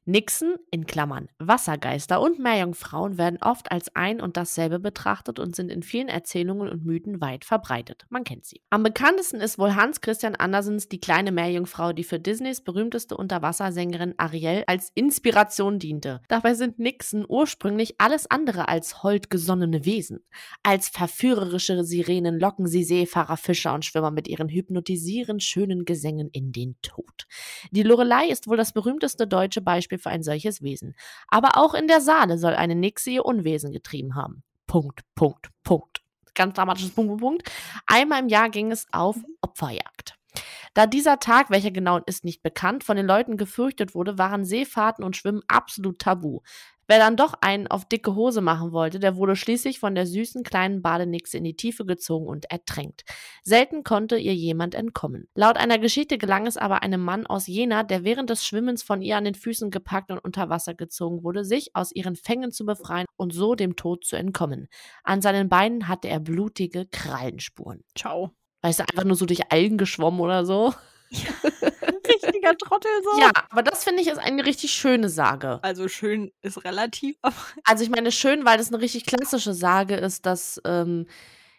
Nixen, 0.08 0.54
in 0.70 0.86
Klammern 0.86 1.28
Wassergeister 1.40 2.20
und 2.20 2.38
Meerjungfrauen 2.38 3.18
werden 3.18 3.38
oft 3.40 3.72
als 3.72 3.96
ein 3.96 4.20
und 4.20 4.36
dasselbe 4.36 4.78
betrachtet 4.78 5.40
und 5.40 5.56
sind 5.56 5.68
in 5.68 5.82
vielen 5.82 6.06
Erzählungen 6.06 6.68
und 6.68 6.86
Mythen 6.86 7.20
weit 7.20 7.44
verbreitet. 7.44 8.06
Man 8.08 8.22
kennt 8.22 8.44
sie. 8.44 8.62
Am 8.70 8.84
bekanntesten 8.84 9.40
ist 9.40 9.58
wohl 9.58 9.74
Hans 9.74 10.00
Christian 10.00 10.36
Andersens 10.36 10.88
Die 10.88 11.00
kleine 11.00 11.32
Meerjungfrau, 11.32 11.92
die 11.92 12.04
für 12.04 12.20
Disneys 12.20 12.60
berühmteste 12.60 13.16
Unterwassersängerin 13.16 14.14
Ariel 14.16 14.62
als 14.68 14.92
Inspiration 14.94 15.80
diente. 15.80 16.22
Dabei 16.28 16.54
sind 16.54 16.78
Nixen 16.78 17.26
ursprünglich 17.28 17.96
alles 17.98 18.30
andere 18.30 18.68
als 18.68 19.02
holdgesonnene 19.02 19.84
Wesen. 19.84 20.20
Als 20.62 20.88
verführerische 20.88 21.82
Sirenen 21.82 22.38
locken 22.38 22.68
sie 22.68 22.84
Seefahrer, 22.84 23.36
Fischer 23.36 23.74
und 23.74 23.84
Schwimmer 23.84 24.12
mit 24.12 24.28
ihren 24.28 24.48
hypnotisierend 24.48 25.42
schönen 25.42 25.84
Gesängen 25.84 26.30
in 26.30 26.52
den 26.52 26.76
Tod. 26.80 27.26
Die 27.72 27.82
Lorelei 27.82 28.28
ist 28.28 28.46
wohl 28.46 28.56
das 28.56 28.72
berühmteste 28.72 29.26
deutsche 29.26 29.62
Beispiel 29.62 29.95
für 29.98 30.10
ein 30.10 30.22
solches 30.22 30.62
Wesen. 30.62 30.94
Aber 31.28 31.56
auch 31.56 31.74
in 31.74 31.88
der 31.88 32.00
Saale 32.00 32.38
soll 32.38 32.54
eine 32.54 32.74
Nixe 32.74 33.10
ihr 33.10 33.24
Unwesen 33.24 33.72
getrieben 33.72 34.14
haben. 34.14 34.42
Punkt, 34.66 35.00
Punkt, 35.14 35.48
Punkt. 35.62 36.02
Ganz 36.34 36.54
dramatisches 36.54 36.90
Punkt, 36.90 37.08
Punkt, 37.08 37.22
Punkt. 37.22 37.52
Einmal 37.86 38.20
im 38.20 38.28
Jahr 38.28 38.50
ging 38.50 38.70
es 38.70 38.86
auf 38.92 39.16
Opferjagd. 39.40 40.16
Da 40.74 40.86
dieser 40.86 41.18
Tag, 41.18 41.48
welcher 41.48 41.70
genau 41.70 42.00
ist 42.04 42.24
nicht 42.24 42.42
bekannt, 42.42 42.84
von 42.84 42.98
den 42.98 43.06
Leuten 43.06 43.38
gefürchtet 43.38 43.94
wurde, 43.94 44.18
waren 44.18 44.44
Seefahrten 44.44 45.04
und 45.04 45.16
Schwimmen 45.16 45.42
absolut 45.48 45.98
tabu. 45.98 46.40
Wer 46.88 46.98
dann 46.98 47.16
doch 47.16 47.34
einen 47.40 47.66
auf 47.66 47.84
dicke 47.84 48.14
Hose 48.14 48.40
machen 48.40 48.72
wollte, 48.72 49.00
der 49.00 49.16
wurde 49.16 49.34
schließlich 49.34 49.80
von 49.80 49.94
der 49.94 50.06
süßen 50.06 50.44
kleinen 50.44 50.82
Badenixe 50.82 51.36
in 51.38 51.44
die 51.44 51.56
Tiefe 51.56 51.84
gezogen 51.84 52.26
und 52.26 52.50
ertränkt. 52.50 53.04
Selten 53.42 53.82
konnte 53.82 54.16
ihr 54.16 54.34
jemand 54.34 54.74
entkommen. 54.74 55.28
Laut 55.34 55.56
einer 55.56 55.78
Geschichte 55.78 56.18
gelang 56.18 56.46
es 56.46 56.56
aber 56.56 56.82
einem 56.82 57.02
Mann 57.02 57.26
aus 57.26 57.46
Jena, 57.46 57.82
der 57.82 58.04
während 58.04 58.30
des 58.30 58.46
Schwimmens 58.46 58.82
von 58.82 59.02
ihr 59.02 59.16
an 59.16 59.24
den 59.24 59.34
Füßen 59.34 59.70
gepackt 59.70 60.10
und 60.10 60.18
unter 60.18 60.48
Wasser 60.48 60.74
gezogen 60.74 61.24
wurde, 61.24 61.44
sich 61.44 61.74
aus 61.74 61.92
ihren 61.92 62.14
Fängen 62.14 62.52
zu 62.52 62.64
befreien 62.64 63.06
und 63.16 63.32
so 63.32 63.54
dem 63.54 63.76
Tod 63.76 64.04
zu 64.04 64.16
entkommen. 64.16 64.68
An 65.02 65.22
seinen 65.22 65.48
Beinen 65.48 65.88
hatte 65.88 66.08
er 66.08 66.20
blutige 66.20 66.86
Krallenspuren. 66.86 67.82
Ciao. 67.96 68.30
Weißt 68.62 68.80
du, 68.80 68.84
einfach 68.84 69.04
nur 69.04 69.16
so 69.16 69.26
durch 69.26 69.52
Algen 69.52 69.76
geschwommen 69.78 70.20
oder 70.20 70.44
so. 70.44 70.72
Richtiger 72.08 72.56
Trottel 72.56 72.90
so. 73.04 73.20
Ja, 73.20 73.30
aber 73.50 73.62
das 73.62 73.84
finde 73.84 74.02
ich 74.02 74.08
ist 74.08 74.18
eine 74.18 74.44
richtig 74.44 74.72
schöne 74.72 75.08
Sage. 75.08 75.58
Also 75.62 75.88
schön 75.88 76.32
ist 76.42 76.64
relativ, 76.64 77.16
aber 77.22 77.34
Also 77.64 77.84
ich 77.84 77.90
meine 77.90 78.12
schön, 78.12 78.44
weil 78.44 78.58
das 78.58 78.68
eine 78.68 78.80
richtig 78.80 79.06
klassische 79.06 79.54
Sage 79.54 79.96
ist, 79.96 80.26
dass, 80.26 80.60
ähm, 80.64 81.06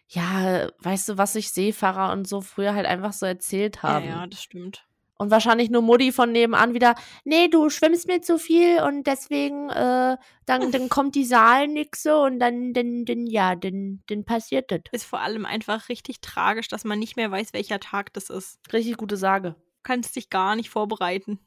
ja, 0.08 0.70
weißt 0.80 1.10
du, 1.10 1.18
was 1.18 1.34
sich 1.34 1.52
Seefahrer 1.52 2.14
und 2.14 2.28
so 2.28 2.42
früher 2.42 2.74
halt 2.74 2.86
einfach 2.86 3.14
so 3.14 3.26
erzählt 3.26 3.78
ja, 3.78 3.84
haben. 3.84 4.06
ja, 4.06 4.28
das 4.28 4.42
stimmt. 4.42 4.88
Und 5.20 5.32
wahrscheinlich 5.32 5.72
nur 5.72 5.82
Mutti 5.82 6.12
von 6.12 6.32
nebenan 6.32 6.76
wieder, 6.76 6.94
nee, 7.24 7.48
du 7.48 7.70
schwimmst 7.70 8.08
mir 8.08 8.22
zu 8.22 8.38
viel 8.38 8.82
und 8.82 9.08
deswegen, 9.08 9.70
äh, 9.70 10.16
dann, 10.46 10.72
dann 10.72 10.90
kommt 10.90 11.16
die 11.16 11.26
Saalnixe 11.26 12.18
und 12.18 12.40
dann, 12.40 12.74
dann, 12.74 13.04
dann, 13.06 13.26
ja, 13.26 13.56
dann, 13.56 14.04
dann 14.08 14.26
passiert 14.26 14.72
das. 14.72 14.82
Ist 14.92 15.06
vor 15.06 15.20
allem 15.22 15.46
einfach 15.46 15.90
richtig 15.90 16.22
tragisch, 16.22 16.68
dass 16.68 16.84
man 16.84 17.00
nicht 17.00 17.16
mehr 17.16 17.32
weiß, 17.32 17.54
welcher 17.54 17.80
Tag 17.80 18.14
das 18.14 18.30
ist. 18.30 18.60
Richtig 18.72 18.98
gute 18.98 19.18
Sage. 19.18 19.56
Du 19.88 19.94
kannst 19.94 20.18
dich 20.18 20.30
gar 20.30 20.58
nicht 20.58 20.70
vorbereiten. 20.70 21.40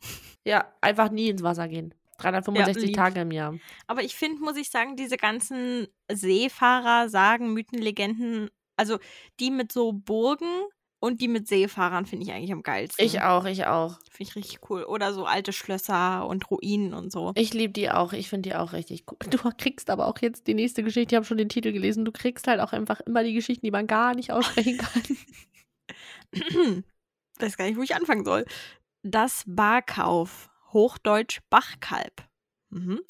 Ja, 0.46 0.72
einfach 0.80 1.10
nie 1.10 1.28
ins 1.28 1.42
Wasser 1.42 1.68
gehen. 1.68 1.92
365 2.16 2.84
lieb. 2.84 2.96
Tage 2.96 3.20
im 3.20 3.32
Jahr. 3.32 3.54
Aber 3.86 4.02
ich 4.02 4.14
finde, 4.14 4.40
muss 4.42 4.56
ich 4.56 4.70
sagen, 4.70 4.96
diese 4.96 5.18
ganzen 5.18 5.88
Seefahrer, 6.10 7.10
Sagen, 7.10 7.52
Mythen, 7.52 7.82
Legenden, 7.82 8.48
also 8.76 8.98
die 9.40 9.50
mit 9.50 9.72
so 9.72 9.92
Burgen 9.92 10.48
und 11.00 11.20
die 11.20 11.28
mit 11.28 11.48
Seefahrern 11.48 12.06
finde 12.06 12.24
ich 12.24 12.32
eigentlich 12.32 12.52
am 12.52 12.62
geilsten. 12.62 13.04
Ich 13.04 13.20
auch, 13.20 13.44
ich 13.44 13.66
auch. 13.66 13.98
Finde 14.10 14.30
ich 14.30 14.36
richtig 14.36 14.70
cool. 14.70 14.84
Oder 14.84 15.12
so 15.12 15.26
alte 15.26 15.52
Schlösser 15.52 16.26
und 16.26 16.50
Ruinen 16.50 16.94
und 16.94 17.12
so. 17.12 17.32
Ich 17.34 17.52
liebe 17.52 17.74
die 17.74 17.90
auch. 17.90 18.14
Ich 18.14 18.30
finde 18.30 18.48
die 18.48 18.56
auch 18.56 18.72
richtig 18.72 19.04
cool. 19.10 19.18
Du 19.28 19.36
kriegst 19.58 19.90
aber 19.90 20.06
auch 20.06 20.16
jetzt 20.22 20.46
die 20.46 20.54
nächste 20.54 20.82
Geschichte. 20.82 21.14
Ich 21.14 21.16
habe 21.16 21.26
schon 21.26 21.36
den 21.36 21.50
Titel 21.50 21.72
gelesen. 21.72 22.06
Du 22.06 22.12
kriegst 22.12 22.46
halt 22.48 22.60
auch 22.60 22.72
einfach 22.72 23.00
immer 23.00 23.22
die 23.22 23.34
Geschichten, 23.34 23.66
die 23.66 23.70
man 23.70 23.86
gar 23.86 24.14
nicht 24.14 24.32
aussprechen 24.32 24.78
kann. 26.32 26.84
weiß 27.42 27.56
gar 27.56 27.66
nicht, 27.66 27.76
wo 27.76 27.82
ich 27.82 27.94
anfangen 27.94 28.24
soll. 28.24 28.44
Das 29.02 29.44
Barkauf, 29.46 30.50
Hochdeutsch 30.72 31.40
Bachkalb, 31.50 32.28
mhm. 32.70 33.00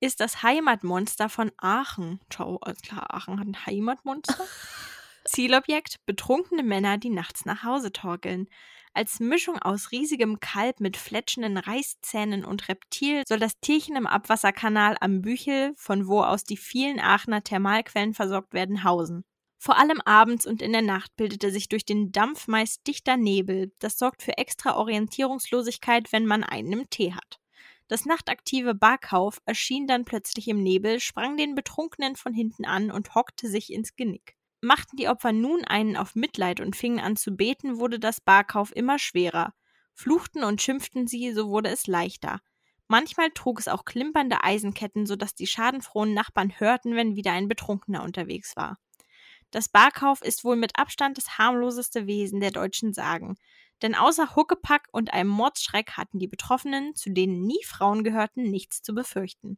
ist 0.00 0.20
das 0.20 0.42
Heimatmonster 0.42 1.28
von 1.28 1.52
Aachen. 1.58 2.20
Ciao, 2.30 2.58
alles 2.62 2.80
klar, 2.82 3.14
Aachen 3.14 3.38
hat 3.38 3.46
ein 3.46 3.66
Heimatmonster. 3.66 4.44
Zielobjekt: 5.24 5.96
betrunkene 6.06 6.62
Männer, 6.62 6.98
die 6.98 7.10
nachts 7.10 7.44
nach 7.44 7.64
Hause 7.64 7.92
torkeln. 7.92 8.48
Als 8.96 9.20
Mischung 9.20 9.58
aus 9.58 9.92
riesigem 9.92 10.40
Kalb 10.40 10.80
mit 10.80 10.96
fletschenden 10.96 11.58
Reißzähnen 11.58 12.46
und 12.46 12.66
Reptil 12.68 13.24
soll 13.28 13.38
das 13.38 13.60
Tierchen 13.60 13.94
im 13.94 14.06
Abwasserkanal 14.06 14.96
am 15.00 15.20
Büchel, 15.20 15.74
von 15.76 16.06
wo 16.06 16.22
aus 16.22 16.44
die 16.44 16.56
vielen 16.56 16.98
Aachener 16.98 17.44
Thermalquellen 17.44 18.14
versorgt 18.14 18.54
werden, 18.54 18.84
hausen. 18.84 19.26
Vor 19.58 19.78
allem 19.78 20.00
abends 20.02 20.46
und 20.46 20.62
in 20.62 20.72
der 20.72 20.82
Nacht 20.82 21.16
bildete 21.16 21.50
sich 21.50 21.68
durch 21.68 21.84
den 21.84 22.12
Dampf 22.12 22.46
meist 22.46 22.86
dichter 22.86 23.16
Nebel. 23.16 23.72
Das 23.78 23.98
sorgt 23.98 24.22
für 24.22 24.36
extra 24.36 24.76
Orientierungslosigkeit, 24.76 26.12
wenn 26.12 26.26
man 26.26 26.44
einen 26.44 26.72
im 26.72 26.90
Tee 26.90 27.14
hat. 27.14 27.40
Das 27.88 28.04
nachtaktive 28.04 28.74
Barkauf 28.74 29.40
erschien 29.46 29.86
dann 29.86 30.04
plötzlich 30.04 30.48
im 30.48 30.62
Nebel, 30.62 30.98
sprang 30.98 31.36
den 31.36 31.54
Betrunkenen 31.54 32.16
von 32.16 32.34
hinten 32.34 32.64
an 32.64 32.90
und 32.90 33.14
hockte 33.14 33.48
sich 33.48 33.72
ins 33.72 33.94
Genick. 33.94 34.36
Machten 34.60 34.96
die 34.96 35.08
Opfer 35.08 35.32
nun 35.32 35.64
einen 35.64 35.96
auf 35.96 36.16
Mitleid 36.16 36.60
und 36.60 36.74
fingen 36.74 36.98
an 36.98 37.14
zu 37.14 37.36
beten, 37.36 37.78
wurde 37.78 38.00
das 38.00 38.20
Barkauf 38.20 38.74
immer 38.74 38.98
schwerer. 38.98 39.54
Fluchten 39.94 40.42
und 40.42 40.60
schimpften 40.60 41.06
sie, 41.06 41.32
so 41.32 41.48
wurde 41.48 41.70
es 41.70 41.86
leichter. 41.86 42.40
Manchmal 42.88 43.30
trug 43.30 43.60
es 43.60 43.68
auch 43.68 43.84
klimpernde 43.84 44.42
Eisenketten, 44.42 45.06
sodass 45.06 45.34
die 45.34 45.46
schadenfrohen 45.46 46.14
Nachbarn 46.14 46.58
hörten, 46.58 46.94
wenn 46.94 47.16
wieder 47.16 47.32
ein 47.32 47.48
Betrunkener 47.48 48.02
unterwegs 48.02 48.56
war. 48.56 48.78
Das 49.56 49.70
Barkauf 49.70 50.20
ist 50.20 50.44
wohl 50.44 50.54
mit 50.54 50.78
Abstand 50.78 51.16
das 51.16 51.38
harmloseste 51.38 52.06
Wesen 52.06 52.40
der 52.40 52.50
deutschen 52.50 52.92
Sagen. 52.92 53.38
Denn 53.80 53.94
außer 53.94 54.36
Huckepack 54.36 54.86
und 54.92 55.14
einem 55.14 55.30
Mordsschreck 55.30 55.92
hatten 55.92 56.18
die 56.18 56.28
Betroffenen, 56.28 56.94
zu 56.94 57.08
denen 57.08 57.46
nie 57.46 57.64
Frauen 57.64 58.04
gehörten, 58.04 58.42
nichts 58.50 58.82
zu 58.82 58.94
befürchten. 58.94 59.56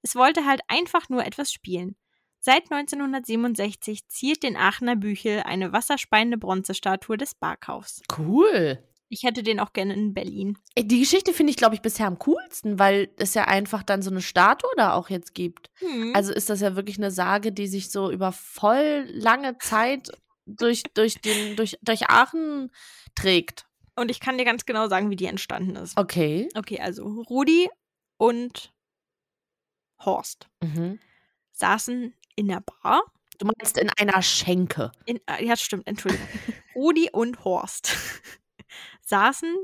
Es 0.00 0.14
wollte 0.14 0.46
halt 0.46 0.60
einfach 0.68 1.08
nur 1.08 1.26
etwas 1.26 1.50
spielen. 1.50 1.96
Seit 2.38 2.70
1967 2.70 4.06
ziert 4.06 4.44
den 4.44 4.56
Aachener 4.56 4.94
Büchel 4.94 5.40
eine 5.40 5.72
wasserspeiende 5.72 6.38
Bronzestatue 6.38 7.16
des 7.16 7.34
Barkaufs. 7.34 8.02
Cool. 8.16 8.78
Ich 9.08 9.22
hätte 9.22 9.42
den 9.42 9.60
auch 9.60 9.72
gerne 9.72 9.94
in 9.94 10.14
Berlin. 10.14 10.58
Ey, 10.74 10.86
Die 10.86 10.98
Geschichte 11.00 11.32
finde 11.32 11.50
ich, 11.52 11.56
glaube 11.56 11.74
ich, 11.76 11.80
bisher 11.82 12.06
am 12.06 12.18
coolsten, 12.18 12.78
weil 12.78 13.08
es 13.18 13.34
ja 13.34 13.44
einfach 13.44 13.82
dann 13.84 14.02
so 14.02 14.10
eine 14.10 14.20
Statue 14.20 14.70
da 14.76 14.94
auch 14.94 15.10
jetzt 15.10 15.32
gibt. 15.34 15.70
Hm. 15.78 16.12
Also 16.14 16.32
ist 16.32 16.50
das 16.50 16.60
ja 16.60 16.74
wirklich 16.74 16.98
eine 16.98 17.10
Sage, 17.12 17.52
die 17.52 17.68
sich 17.68 17.90
so 17.90 18.10
über 18.10 18.32
voll 18.32 19.06
lange 19.10 19.58
Zeit 19.58 20.10
durch, 20.46 20.82
durch, 20.94 21.20
den, 21.20 21.54
durch, 21.56 21.78
durch 21.82 22.08
Aachen 22.08 22.70
trägt. 23.14 23.66
und 23.96 24.10
ich 24.10 24.20
kann 24.20 24.38
dir 24.38 24.44
ganz 24.44 24.64
genau 24.66 24.88
sagen, 24.88 25.08
wie 25.10 25.16
die 25.16 25.26
entstanden 25.26 25.76
ist. 25.76 25.96
Okay. 25.96 26.48
Okay, 26.56 26.80
also 26.80 27.04
Rudi 27.28 27.68
und 28.18 28.72
Horst 30.04 30.48
Mhm. 30.62 30.98
saßen 31.52 32.12
in 32.36 32.48
der 32.48 32.60
Bar. 32.60 33.02
Du 33.38 33.46
meinst 33.46 33.78
in 33.78 33.90
einer 33.98 34.20
Schenke. 34.22 34.92
In, 35.06 35.20
äh, 35.26 35.44
ja, 35.44 35.56
stimmt, 35.56 35.86
Entschuldigung. 35.86 36.26
Rudi 36.74 37.08
und 37.12 37.44
Horst 37.44 37.94
saßen 39.06 39.54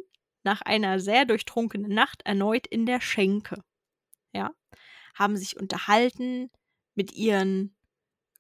nach 0.45 0.63
einer 0.63 0.99
sehr 0.99 1.25
durchtrunkenen 1.25 1.93
Nacht 1.93 2.23
erneut 2.25 2.67
in 2.67 2.87
der 2.87 3.01
Schenke. 3.01 3.63
Ja, 4.33 4.53
haben 5.15 5.37
sich 5.37 5.57
unterhalten 5.57 6.51
mit 6.95 7.13
ihren 7.13 7.77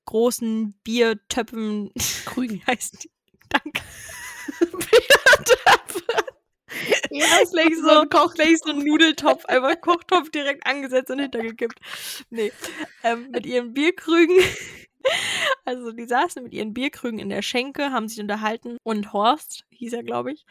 großen 0.06 0.72
Biertöpfen. 0.84 1.92
Krügen. 2.24 2.62
Heißen 2.66 2.98
die? 3.02 3.10
Danke. 3.48 3.82
Ja, 7.10 7.26
Das 7.26 7.42
ist 7.42 7.52
gleich 7.52 7.76
so, 7.76 8.06
gleich 8.34 8.58
so 8.58 8.70
ein 8.70 8.78
Nudeltopf, 8.78 9.44
einfach 9.44 9.78
Kochtopf 9.82 10.30
direkt 10.30 10.66
angesetzt 10.66 11.10
und 11.10 11.18
hintergekippt. 11.18 11.78
Nee, 12.30 12.52
ähm, 13.02 13.30
mit 13.30 13.44
ihren 13.46 13.74
Bierkrügen. 13.74 14.36
Also 15.64 15.90
die 15.90 16.06
saßen 16.06 16.44
mit 16.44 16.54
ihren 16.54 16.74
Bierkrügen 16.74 17.18
in 17.18 17.28
der 17.28 17.42
Schenke, 17.42 17.90
haben 17.90 18.06
sich 18.06 18.20
unterhalten 18.20 18.76
und 18.84 19.12
Horst, 19.12 19.64
hieß 19.70 19.94
er, 19.94 20.04
glaube 20.04 20.30
ich, 20.30 20.44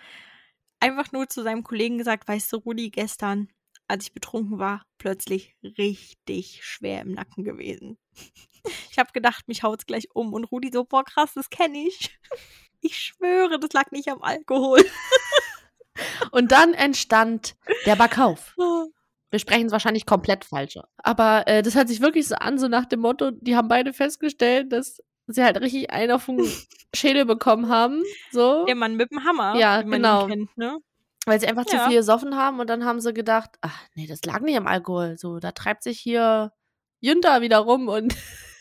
einfach 0.81 1.11
nur 1.11 1.29
zu 1.29 1.43
seinem 1.43 1.63
Kollegen 1.63 1.97
gesagt, 1.97 2.27
weißt 2.27 2.51
du, 2.51 2.57
Rudi, 2.57 2.89
gestern, 2.89 3.47
als 3.87 4.05
ich 4.05 4.13
betrunken 4.13 4.59
war, 4.59 4.83
plötzlich 4.97 5.55
richtig 5.63 6.63
schwer 6.63 7.01
im 7.01 7.13
Nacken 7.13 7.43
gewesen. 7.43 7.97
Ich 8.91 8.99
habe 8.99 9.09
gedacht, 9.11 9.47
mich 9.47 9.63
haut's 9.63 9.87
gleich 9.87 10.09
um 10.13 10.33
und 10.33 10.43
Rudi 10.43 10.69
so, 10.71 10.83
boah, 10.83 11.03
krass, 11.03 11.31
das 11.33 11.49
kenne 11.49 11.79
ich. 11.79 12.15
Ich 12.83 12.97
schwöre, 12.97 13.59
das 13.59 13.73
lag 13.73 13.91
nicht 13.91 14.07
am 14.09 14.23
Alkohol. 14.23 14.83
Und 16.31 16.51
dann 16.51 16.73
entstand 16.73 17.55
der 17.85 17.95
Barkauf. 17.95 18.55
Wir 19.29 19.39
sprechen 19.39 19.67
es 19.67 19.71
wahrscheinlich 19.71 20.07
komplett 20.07 20.45
falsch. 20.45 20.79
Aber 20.97 21.47
äh, 21.47 21.61
das 21.61 21.75
hört 21.75 21.89
sich 21.89 22.01
wirklich 22.01 22.27
so 22.27 22.35
an, 22.35 22.57
so 22.57 22.67
nach 22.67 22.85
dem 22.85 23.01
Motto, 23.01 23.29
die 23.29 23.55
haben 23.55 23.67
beide 23.67 23.93
festgestellt, 23.93 24.71
dass 24.71 24.99
sie 25.33 25.43
halt 25.43 25.59
richtig 25.61 25.91
einen 25.91 26.11
auf 26.11 26.25
den 26.25 26.39
Schädel 26.95 27.25
bekommen 27.25 27.69
haben. 27.69 28.03
So. 28.31 28.65
Der 28.65 28.75
Mann 28.75 28.95
mit 28.95 29.11
dem 29.11 29.23
Hammer, 29.23 29.55
Ja, 29.55 29.81
genau. 29.81 30.27
kennt, 30.27 30.55
ne? 30.57 30.77
Weil 31.25 31.39
sie 31.39 31.47
einfach 31.47 31.65
zu 31.65 31.75
Ja. 31.75 31.87
viel 31.87 31.97
gesoffen 31.97 32.35
haben 32.35 32.59
und 32.59 32.67
dann 32.69 32.83
haben 32.85 32.99
sie 32.99 33.13
gedacht, 33.13 33.51
ach 33.61 33.79
nee, 33.95 34.07
das 34.07 34.23
lag 34.25 34.39
nicht 34.41 34.57
am 34.57 34.67
Alkohol. 34.67 35.17
So, 35.17 35.39
da 35.39 35.51
treibt 35.51 35.83
sich 35.83 35.99
hier 35.99 36.51
Jünter 36.99 37.41
wieder 37.41 37.59
rum 37.59 37.87
und 37.89 38.15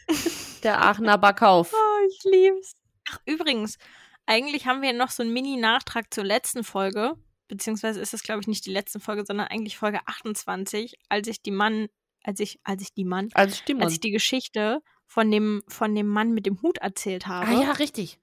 der 0.62 0.82
Aachener 0.82 1.18
Barkauf. 1.18 1.72
Oh, 1.74 2.06
ich 2.08 2.18
lieb's. 2.24 2.74
Ach, 3.10 3.18
übrigens, 3.26 3.78
eigentlich 4.26 4.66
haben 4.66 4.82
wir 4.82 4.92
noch 4.92 5.10
so 5.10 5.22
einen 5.22 5.32
Mini-Nachtrag 5.32 6.12
zur 6.12 6.24
letzten 6.24 6.62
Folge. 6.64 7.14
Beziehungsweise 7.48 7.98
ist 8.00 8.14
es, 8.14 8.22
glaube 8.22 8.40
ich, 8.42 8.46
nicht 8.46 8.64
die 8.66 8.72
letzte 8.72 9.00
Folge, 9.00 9.24
sondern 9.26 9.48
eigentlich 9.48 9.76
Folge 9.76 10.00
28, 10.06 10.96
als 11.08 11.26
ich 11.28 11.42
die 11.42 11.50
Mann, 11.50 11.88
als 12.22 12.38
ich, 12.40 12.60
als 12.62 12.82
ich 12.82 12.92
die 12.94 13.04
Mann, 13.04 13.28
Also 13.34 13.56
stimmt. 13.56 13.82
als 13.82 13.94
ich 13.94 14.00
die 14.00 14.12
Geschichte 14.12 14.82
von 15.10 15.28
dem, 15.28 15.64
von 15.66 15.92
dem 15.96 16.06
Mann 16.06 16.30
mit 16.34 16.46
dem 16.46 16.62
Hut 16.62 16.78
erzählt 16.78 17.26
habe. 17.26 17.48
Ah 17.48 17.62
ja, 17.62 17.72
richtig. 17.72 18.20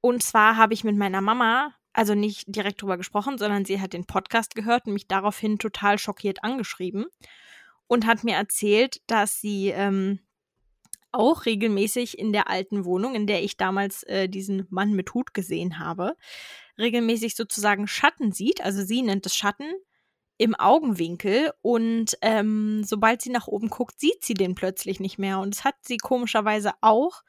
Und 0.00 0.24
zwar 0.24 0.56
habe 0.56 0.74
ich 0.74 0.82
mit 0.82 0.96
meiner 0.96 1.20
Mama, 1.20 1.72
also 1.92 2.16
nicht 2.16 2.44
direkt 2.48 2.82
drüber 2.82 2.96
gesprochen, 2.96 3.38
sondern 3.38 3.64
sie 3.64 3.80
hat 3.80 3.92
den 3.92 4.06
Podcast 4.06 4.56
gehört 4.56 4.86
und 4.86 4.94
mich 4.94 5.06
daraufhin 5.06 5.60
total 5.60 6.00
schockiert 6.00 6.42
angeschrieben 6.42 7.06
und 7.86 8.06
hat 8.06 8.24
mir 8.24 8.34
erzählt, 8.34 9.02
dass 9.06 9.40
sie 9.40 9.68
ähm, 9.68 10.18
auch 11.12 11.46
regelmäßig 11.46 12.18
in 12.18 12.32
der 12.32 12.50
alten 12.50 12.84
Wohnung, 12.84 13.14
in 13.14 13.28
der 13.28 13.44
ich 13.44 13.56
damals 13.56 14.02
äh, 14.02 14.28
diesen 14.28 14.66
Mann 14.68 14.94
mit 14.94 15.14
Hut 15.14 15.32
gesehen 15.32 15.78
habe, 15.78 16.16
regelmäßig 16.76 17.36
sozusagen 17.36 17.86
Schatten 17.86 18.32
sieht. 18.32 18.60
Also 18.64 18.82
sie 18.82 19.02
nennt 19.02 19.26
es 19.26 19.36
Schatten 19.36 19.72
im 20.38 20.54
Augenwinkel 20.54 21.52
und 21.62 22.16
ähm, 22.20 22.84
sobald 22.84 23.22
sie 23.22 23.30
nach 23.30 23.46
oben 23.46 23.70
guckt, 23.70 23.98
sieht 23.98 24.24
sie 24.24 24.34
den 24.34 24.54
plötzlich 24.54 25.00
nicht 25.00 25.18
mehr. 25.18 25.38
Und 25.38 25.54
das 25.54 25.64
hat 25.64 25.76
sie 25.82 25.96
komischerweise 25.96 26.72
auch 26.82 27.22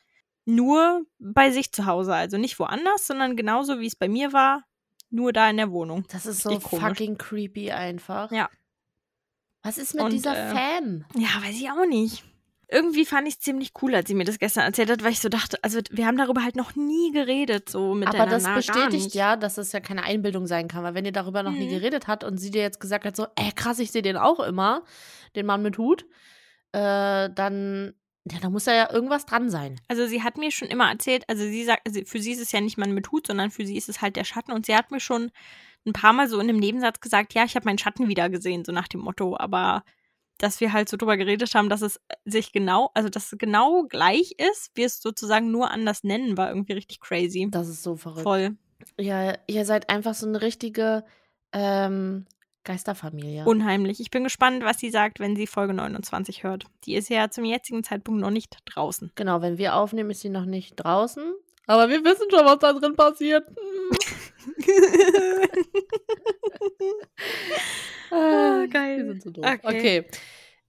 nur 0.46 1.06
bei 1.20 1.52
sich 1.52 1.72
zu 1.72 1.86
Hause. 1.86 2.14
Also 2.14 2.38
nicht 2.38 2.60
woanders, 2.60 3.08
sondern 3.08 3.36
genauso 3.36 3.80
wie 3.80 3.88
es 3.88 3.96
bei 3.96 4.10
mir 4.10 4.34
war, 4.34 4.64
nur 5.10 5.32
da 5.34 5.50
in 5.50 5.58
der 5.58 5.72
Wohnung. 5.72 6.06
Das 6.10 6.26
ist 6.26 6.42
so 6.42 6.58
komisch. 6.60 6.86
fucking 6.86 7.18
creepy 7.18 7.72
einfach. 7.72 8.32
Ja. 8.32 8.50
Was 9.64 9.78
ist 9.78 9.96
mit 9.96 10.04
Und, 10.04 10.12
dieser 10.12 10.38
äh, 10.38 10.54
Fan? 10.54 11.06
Ja, 11.16 11.30
weiß 11.42 11.56
ich 11.56 11.70
auch 11.70 11.86
nicht. 11.86 12.24
Irgendwie 12.70 13.06
fand 13.06 13.28
ich 13.30 13.36
es 13.36 13.40
ziemlich 13.40 13.72
cool, 13.82 13.96
als 13.96 14.10
sie 14.10 14.14
mir 14.14 14.26
das 14.26 14.40
gestern 14.40 14.64
erzählt 14.64 14.90
hat, 14.90 15.02
weil 15.02 15.14
ich 15.14 15.22
so 15.22 15.30
dachte, 15.30 15.58
also 15.64 15.80
wir 15.90 16.06
haben 16.06 16.18
darüber 16.18 16.44
halt 16.44 16.58
noch 16.58 16.76
nie 16.76 17.12
geredet, 17.14 17.70
so 17.70 17.94
miteinander. 17.96 18.24
Aber 18.24 18.32
das 18.32 18.54
bestätigt 18.54 19.16
ja, 19.16 19.38
dass 19.38 19.58
es 19.58 19.72
ja 19.72 19.80
keine 19.80 20.04
Einbildung 20.04 20.48
sein 20.48 20.68
kann, 20.68 20.84
weil 20.84 20.94
wenn 20.94 21.06
ihr 21.06 21.14
darüber 21.14 21.44
noch 21.44 21.54
nie 21.54 21.68
Mhm. 21.68 21.72
geredet 21.80 22.08
habt 22.08 22.26
und 22.26 22.38
sie 22.40 22.52
dir 22.52 22.62
jetzt 22.62 22.82
gesagt 22.82 23.06
hat, 23.06 23.16
so, 23.16 23.26
ey 23.38 23.52
krass, 23.56 23.80
ich 23.80 23.92
sehe 23.92 24.02
den 24.02 24.18
auch 24.18 24.42
immer, 24.42 24.84
den 25.36 25.46
Mann 25.46 25.62
mit 25.62 25.78
Hut, 25.78 26.06
äh, 26.74 27.30
dann, 27.30 27.94
ja, 28.30 28.40
da 28.42 28.50
muss 28.50 28.66
da 28.66 28.74
ja 28.74 28.92
irgendwas 28.92 29.26
dran 29.26 29.50
sein. 29.50 29.80
Also 29.88 30.06
sie 30.06 30.22
hat 30.22 30.38
mir 30.38 30.52
schon 30.52 30.68
immer 30.68 30.90
erzählt, 30.90 31.24
also 31.30 31.44
sie 31.44 31.64
sagt, 31.64 31.88
also 31.88 32.02
für 32.06 32.20
sie 32.20 32.34
ist 32.34 32.42
es 32.42 32.52
ja 32.52 32.60
nicht 32.60 32.78
Mann 32.78 32.92
mit 32.94 33.10
Hut, 33.12 33.28
sondern 33.28 33.50
für 33.50 33.66
sie 33.66 33.78
ist 33.78 33.88
es 33.88 34.02
halt 34.02 34.18
der 34.18 34.26
Schatten. 34.26 34.52
Und 34.52 34.66
sie 34.66 34.76
hat 34.76 34.92
mir 34.92 35.00
schon 35.00 35.32
ein 35.86 35.94
paar 35.94 36.12
Mal 36.12 36.28
so 36.28 36.38
in 36.40 36.50
einem 36.50 36.60
Nebensatz 36.60 37.00
gesagt, 37.00 37.34
ja, 37.34 37.46
ich 37.46 37.56
habe 37.56 37.64
meinen 37.64 37.78
Schatten 37.78 38.10
wieder 38.10 38.30
gesehen, 38.30 38.66
so 38.66 38.74
nach 38.74 38.90
dem 38.90 39.00
Motto. 39.00 39.38
Aber 39.38 39.86
dass 40.38 40.60
wir 40.62 40.74
halt 40.74 40.90
so 40.90 40.98
drüber 40.98 41.18
geredet 41.18 41.54
haben, 41.56 41.70
dass 41.70 41.82
es 41.82 42.00
sich 42.26 42.52
genau, 42.52 42.92
also 42.94 43.10
dass 43.10 43.32
es 43.32 43.38
genau 43.38 43.84
gleich 43.84 44.36
ist, 44.38 44.72
wir 44.76 44.86
es 44.86 45.02
sozusagen 45.02 45.52
nur 45.52 45.72
anders 45.72 46.04
nennen, 46.04 46.38
war 46.38 46.50
irgendwie 46.50 46.74
richtig 46.74 47.00
crazy. 47.00 47.48
Das 47.50 47.68
ist 47.68 47.84
so 47.84 47.96
verrückt. 47.96 48.24
Voll. 48.24 48.56
Ja, 49.00 49.34
ihr 49.48 49.66
seid 49.66 49.90
einfach 49.90 50.14
so 50.14 50.28
eine 50.28 50.42
richtige 50.42 51.04
ähm, 51.54 52.26
Geisterfamilie. 52.64 53.46
Unheimlich. 53.46 54.00
Ich 54.00 54.12
bin 54.12 54.24
gespannt, 54.24 54.64
was 54.64 54.78
sie 54.78 54.90
sagt, 54.90 55.20
wenn 55.20 55.36
sie 55.36 55.48
Folge 55.48 55.74
29 55.74 56.44
hört. 56.44 56.66
Die 56.84 56.96
ist 56.96 57.10
ja 57.10 57.30
zum 57.30 57.46
jetzigen 57.46 57.84
Zeitpunkt 57.84 58.20
noch 58.20 58.30
nicht 58.30 58.58
draußen. 58.66 59.12
genau, 59.16 59.42
wenn 59.42 59.58
wir 59.58 59.76
aufnehmen, 59.76 60.12
ist 60.12 60.22
sie 60.22 60.30
noch 60.30 60.46
nicht 60.46 60.76
draußen. 60.76 61.34
Aber 61.66 61.90
wir 61.90 62.04
wissen 62.04 62.28
schon, 62.30 62.46
was 62.46 62.60
da 62.60 62.74
drin 62.74 62.96
passiert. 62.96 63.46
Ah, 68.12 68.60
Wir 68.62 68.68
geil. 68.70 69.06
sind 69.08 69.22
so 69.24 69.30
doof. 69.32 69.46
Okay. 69.46 69.60
okay. 69.68 70.06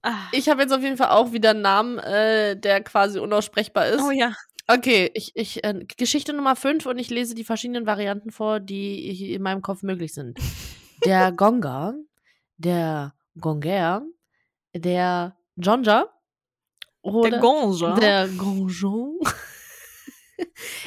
Ah. 0.01 0.27
Ich 0.31 0.47
habe 0.49 0.61
jetzt 0.61 0.71
auf 0.71 0.81
jeden 0.81 0.97
Fall 0.97 1.09
auch 1.09 1.33
wieder 1.33 1.49
einen 1.51 1.61
Namen, 1.61 1.97
äh, 1.99 2.55
der 2.57 2.81
quasi 2.83 3.19
unaussprechbar 3.19 3.87
ist. 3.87 4.01
Oh 4.01 4.11
ja. 4.11 4.33
Okay, 4.67 5.09
ich, 5.13 5.31
ich, 5.35 5.63
äh, 5.63 5.83
Geschichte 5.97 6.31
Nummer 6.31 6.55
5 6.55 6.85
und 6.85 6.99
ich 6.99 7.09
lese 7.09 7.33
die 7.35 7.43
verschiedenen 7.43 7.85
Varianten 7.85 8.31
vor, 8.31 8.59
die 8.59 9.33
in 9.33 9.41
meinem 9.41 9.61
Kopf 9.61 9.81
möglich 9.83 10.13
sind. 10.13 10.37
Der 11.05 11.31
Gonga, 11.31 11.93
der 12.57 13.13
Gonger, 13.39 14.05
der 14.75 15.37
Jonja 15.55 16.07
oder 17.01 17.29
Der 17.29 17.39
Gonge. 17.39 17.99
der 18.01 18.27
Gonjon. 18.27 19.19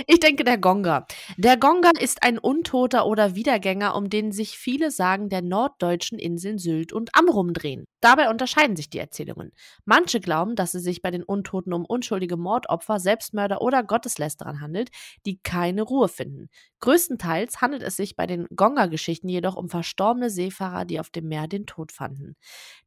Ich 0.07 0.21
denke, 0.21 0.45
der 0.45 0.59
Gonga. 0.59 1.07
Der 1.37 1.57
Gonga 1.57 1.91
ist 1.99 2.23
ein 2.23 2.39
Untoter 2.39 3.07
oder 3.07 3.35
Wiedergänger, 3.35 3.95
um 3.95 4.11
den 4.11 4.33
sich 4.33 4.59
viele 4.59 4.91
Sagen 4.91 5.29
der 5.29 5.43
norddeutschen 5.43 6.19
Inseln 6.19 6.59
Sylt 6.59 6.93
und 6.93 7.15
Amrum 7.15 7.53
drehen. 7.53 7.85
Dabei 8.01 8.31
unterscheiden 8.31 8.77
sich 8.77 8.91
die 8.91 8.99
Erzählungen. 8.99 9.53
Manche 9.85 10.21
glauben, 10.21 10.57
dass 10.57 10.75
es 10.75 10.83
sich 10.83 11.03
bei 11.03 11.11
den 11.11 11.23
Untoten 11.23 11.73
um 11.73 11.85
unschuldige 11.85 12.37
Mordopfer, 12.37 12.99
Selbstmörder 12.99 13.63
oder 13.63 13.83
Gotteslästerern 13.83 14.61
handelt, 14.61 14.91
die 15.25 15.39
keine 15.43 15.83
Ruhe 15.83 16.09
finden. 16.09 16.49
Größtenteils 16.81 17.61
handelt 17.61 17.83
es 17.83 17.97
sich 17.97 18.17
bei 18.17 18.27
den 18.27 18.47
Gonga-Geschichten 18.55 19.29
jedoch 19.29 19.55
um 19.55 19.69
verstorbene 19.69 20.31
Seefahrer, 20.31 20.85
die 20.85 20.99
auf 20.99 21.11
dem 21.11 21.29
Meer 21.29 21.47
den 21.47 21.65
Tod 21.65 21.93
fanden. 21.93 22.35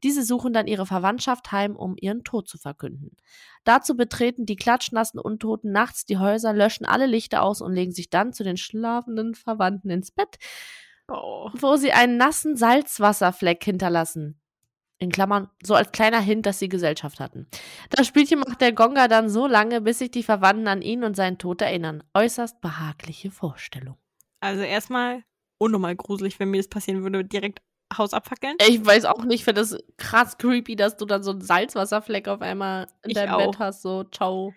Diese 0.04 0.24
suchen 0.24 0.52
dann 0.52 0.68
ihre 0.68 0.86
Verwandtschaft 0.86 1.52
heim, 1.52 1.76
um 1.78 1.96
ihren 1.98 2.24
Tod 2.24 2.50
zu 2.50 2.58
verkünden. 2.58 3.16
Dazu 3.64 3.96
betreten 3.96 4.46
die 4.46 4.58
klatschnassen 4.58 5.20
Untoten 5.20 5.72
nachts 5.72 6.06
die 6.06 6.18
Häuser, 6.18 6.54
löschen 6.56 6.86
alle 6.86 7.06
Lichter 7.06 7.44
aus 7.44 7.62
und 7.62 7.74
legen 7.74 7.92
sich 7.92 8.10
dann 8.10 8.34
zu 8.34 8.44
den 8.44 8.58
schlafenden 8.58 9.36
Verwandten 9.36 9.90
ins 9.90 10.12
Bett, 10.12 10.38
Oh. 11.08 11.52
wo 11.54 11.76
sie 11.76 11.92
einen 11.92 12.18
nassen 12.18 12.56
Salzwasserfleck 12.58 13.64
hinterlassen. 13.64 14.40
In 14.98 15.12
Klammern, 15.12 15.50
so 15.62 15.76
als 15.76 15.92
kleiner 15.92 16.22
Hint, 16.22 16.46
dass 16.46 16.58
sie 16.58 16.70
Gesellschaft 16.70 17.20
hatten. 17.20 17.48
Das 17.90 18.08
Spielchen 18.08 18.40
macht 18.40 18.62
der 18.62 18.72
Gonga 18.72 19.08
dann 19.10 19.30
so 19.30 19.46
lange, 19.46 19.82
bis 19.82 20.00
sich 20.00 20.10
die 20.10 20.24
Verwandten 20.24 20.68
an 20.70 20.82
ihn 20.82 21.04
und 21.04 21.16
seinen 21.16 21.38
Tod 21.38 21.62
erinnern. 21.62 22.02
Äußerst 22.14 22.62
behagliche 22.62 23.30
Vorstellung. 23.30 23.98
Also 24.40 24.62
erstmal 24.64 25.24
unnormal 25.58 25.96
gruselig, 25.98 26.40
wenn 26.40 26.50
mir 26.50 26.58
das 26.58 26.70
passieren 26.70 27.04
würde, 27.04 27.26
direkt 27.26 27.60
Haus 27.96 28.14
abfackeln. 28.14 28.56
Ich 28.68 28.84
weiß 28.84 29.06
auch 29.06 29.26
nicht, 29.26 29.36
ich 29.42 29.44
finde 29.44 29.62
das 29.62 29.78
krass 29.98 30.38
creepy, 30.38 30.76
dass 30.76 30.96
du 30.98 31.06
dann 31.06 31.24
so 31.24 31.32
einen 31.32 31.42
Salzwasserfleck 31.42 32.28
auf 32.30 32.42
einmal 32.42 32.88
in 33.04 33.12
Ich 33.12 33.16
deinem 33.16 33.34
auch. 33.34 33.46
Bett 33.52 33.60
hast. 33.60 33.82
So, 33.82 34.06
ciao. 34.06 34.54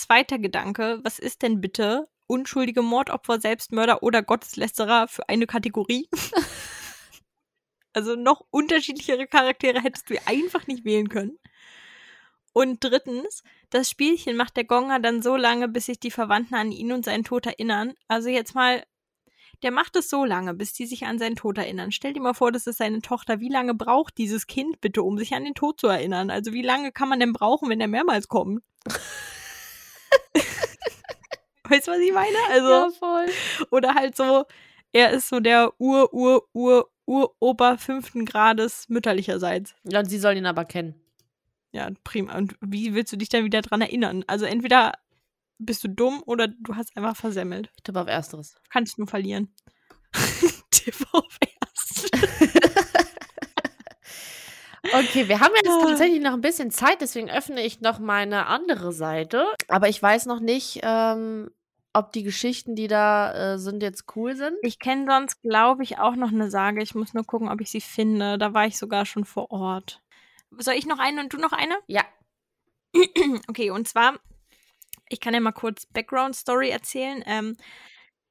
Zweiter 0.00 0.38
Gedanke, 0.38 1.00
was 1.02 1.18
ist 1.18 1.42
denn 1.42 1.60
bitte 1.60 2.08
unschuldige 2.26 2.80
Mordopfer, 2.80 3.38
Selbstmörder 3.38 4.02
oder 4.02 4.22
Gotteslästerer 4.22 5.08
für 5.08 5.28
eine 5.28 5.46
Kategorie? 5.46 6.08
also 7.92 8.16
noch 8.16 8.46
unterschiedlichere 8.50 9.26
Charaktere 9.26 9.82
hättest 9.82 10.08
du 10.08 10.14
einfach 10.24 10.66
nicht 10.66 10.86
wählen 10.86 11.10
können. 11.10 11.38
Und 12.54 12.82
drittens, 12.82 13.42
das 13.68 13.90
Spielchen 13.90 14.38
macht 14.38 14.56
der 14.56 14.64
Gonger 14.64 15.00
dann 15.00 15.20
so 15.20 15.36
lange, 15.36 15.68
bis 15.68 15.84
sich 15.86 16.00
die 16.00 16.10
Verwandten 16.10 16.54
an 16.54 16.72
ihn 16.72 16.92
und 16.92 17.04
seinen 17.04 17.24
Tod 17.24 17.44
erinnern. 17.44 17.92
Also 18.08 18.30
jetzt 18.30 18.54
mal, 18.54 18.82
der 19.62 19.70
macht 19.70 19.96
es 19.96 20.08
so 20.08 20.24
lange, 20.24 20.54
bis 20.54 20.72
die 20.72 20.86
sich 20.86 21.04
an 21.04 21.18
seinen 21.18 21.36
Tod 21.36 21.58
erinnern. 21.58 21.92
Stell 21.92 22.14
dir 22.14 22.22
mal 22.22 22.32
vor, 22.32 22.52
das 22.52 22.66
ist 22.66 22.78
seine 22.78 23.02
Tochter. 23.02 23.38
Wie 23.40 23.50
lange 23.50 23.74
braucht 23.74 24.16
dieses 24.16 24.46
Kind 24.46 24.80
bitte, 24.80 25.02
um 25.02 25.18
sich 25.18 25.34
an 25.34 25.44
den 25.44 25.54
Tod 25.54 25.78
zu 25.78 25.88
erinnern? 25.88 26.30
Also 26.30 26.54
wie 26.54 26.62
lange 26.62 26.90
kann 26.90 27.10
man 27.10 27.20
denn 27.20 27.34
brauchen, 27.34 27.68
wenn 27.68 27.82
er 27.82 27.88
mehrmals 27.88 28.28
kommt? 28.28 28.62
weißt 31.80 31.88
du, 31.88 31.92
was 31.92 31.98
ich 32.00 32.12
meine? 32.12 32.36
Also, 32.50 32.90
voll. 32.98 33.26
oder 33.70 33.94
halt 33.94 34.16
so, 34.16 34.44
er 34.92 35.10
ist 35.10 35.28
so 35.28 35.40
der 35.40 35.72
Ur, 35.80 36.12
Ur, 36.12 36.46
Ur, 36.52 36.90
Uropa 37.06 37.76
fünften 37.76 38.24
Grades 38.24 38.88
mütterlicherseits. 38.88 39.74
Ja, 39.84 40.00
und 40.00 40.06
sie 40.06 40.18
soll 40.18 40.36
ihn 40.36 40.46
aber 40.46 40.64
kennen. 40.64 40.94
Ja, 41.72 41.88
prima. 42.04 42.36
Und 42.36 42.56
wie 42.60 42.94
willst 42.94 43.12
du 43.12 43.16
dich 43.16 43.28
dann 43.28 43.44
wieder 43.44 43.62
dran 43.62 43.80
erinnern? 43.80 44.24
Also 44.26 44.44
entweder 44.44 44.92
bist 45.58 45.84
du 45.84 45.88
dumm 45.88 46.22
oder 46.26 46.48
du 46.48 46.74
hast 46.74 46.96
einfach 46.96 47.16
versemmelt. 47.16 47.70
Ich 47.76 47.82
tippe 47.84 48.00
auf 48.00 48.08
Ersteres. 48.08 48.56
Kannst 48.70 48.98
nur 48.98 49.06
verlieren. 49.08 49.54
Tipp 50.70 50.94
auf 51.12 51.24
erst. 51.40 52.10
Okay, 54.82 55.28
wir 55.28 55.40
haben 55.40 55.52
jetzt 55.56 55.68
Ah. 55.68 55.86
tatsächlich 55.88 56.22
noch 56.22 56.32
ein 56.32 56.40
bisschen 56.40 56.70
Zeit, 56.70 57.00
deswegen 57.02 57.30
öffne 57.30 57.62
ich 57.62 57.80
noch 57.82 57.98
meine 57.98 58.46
andere 58.46 58.92
Seite. 58.92 59.46
Aber 59.68 59.88
ich 59.88 60.02
weiß 60.02 60.24
noch 60.26 60.40
nicht, 60.40 60.80
ähm, 60.82 61.50
ob 61.92 62.12
die 62.12 62.22
Geschichten, 62.22 62.76
die 62.76 62.88
da 62.88 63.54
äh, 63.54 63.58
sind, 63.58 63.82
jetzt 63.82 64.04
cool 64.14 64.36
sind. 64.36 64.56
Ich 64.62 64.78
kenne 64.78 65.06
sonst, 65.10 65.42
glaube 65.42 65.82
ich, 65.82 65.98
auch 65.98 66.14
noch 66.14 66.30
eine 66.30 66.50
Sage. 66.50 66.82
Ich 66.82 66.94
muss 66.94 67.14
nur 67.14 67.24
gucken, 67.24 67.48
ob 67.48 67.60
ich 67.60 67.70
sie 67.70 67.80
finde. 67.80 68.38
Da 68.38 68.54
war 68.54 68.66
ich 68.66 68.78
sogar 68.78 69.06
schon 69.06 69.24
vor 69.24 69.50
Ort. 69.50 70.02
Soll 70.58 70.74
ich 70.74 70.86
noch 70.86 70.98
eine 70.98 71.20
und 71.20 71.32
du 71.32 71.38
noch 71.38 71.52
eine? 71.52 71.74
Ja. 71.86 72.04
Okay, 73.48 73.70
und 73.70 73.86
zwar, 73.86 74.18
ich 75.08 75.20
kann 75.20 75.34
ja 75.34 75.40
mal 75.40 75.52
kurz 75.52 75.86
Background 75.86 76.34
Story 76.34 76.70
erzählen. 76.70 77.22
Ähm, 77.26 77.56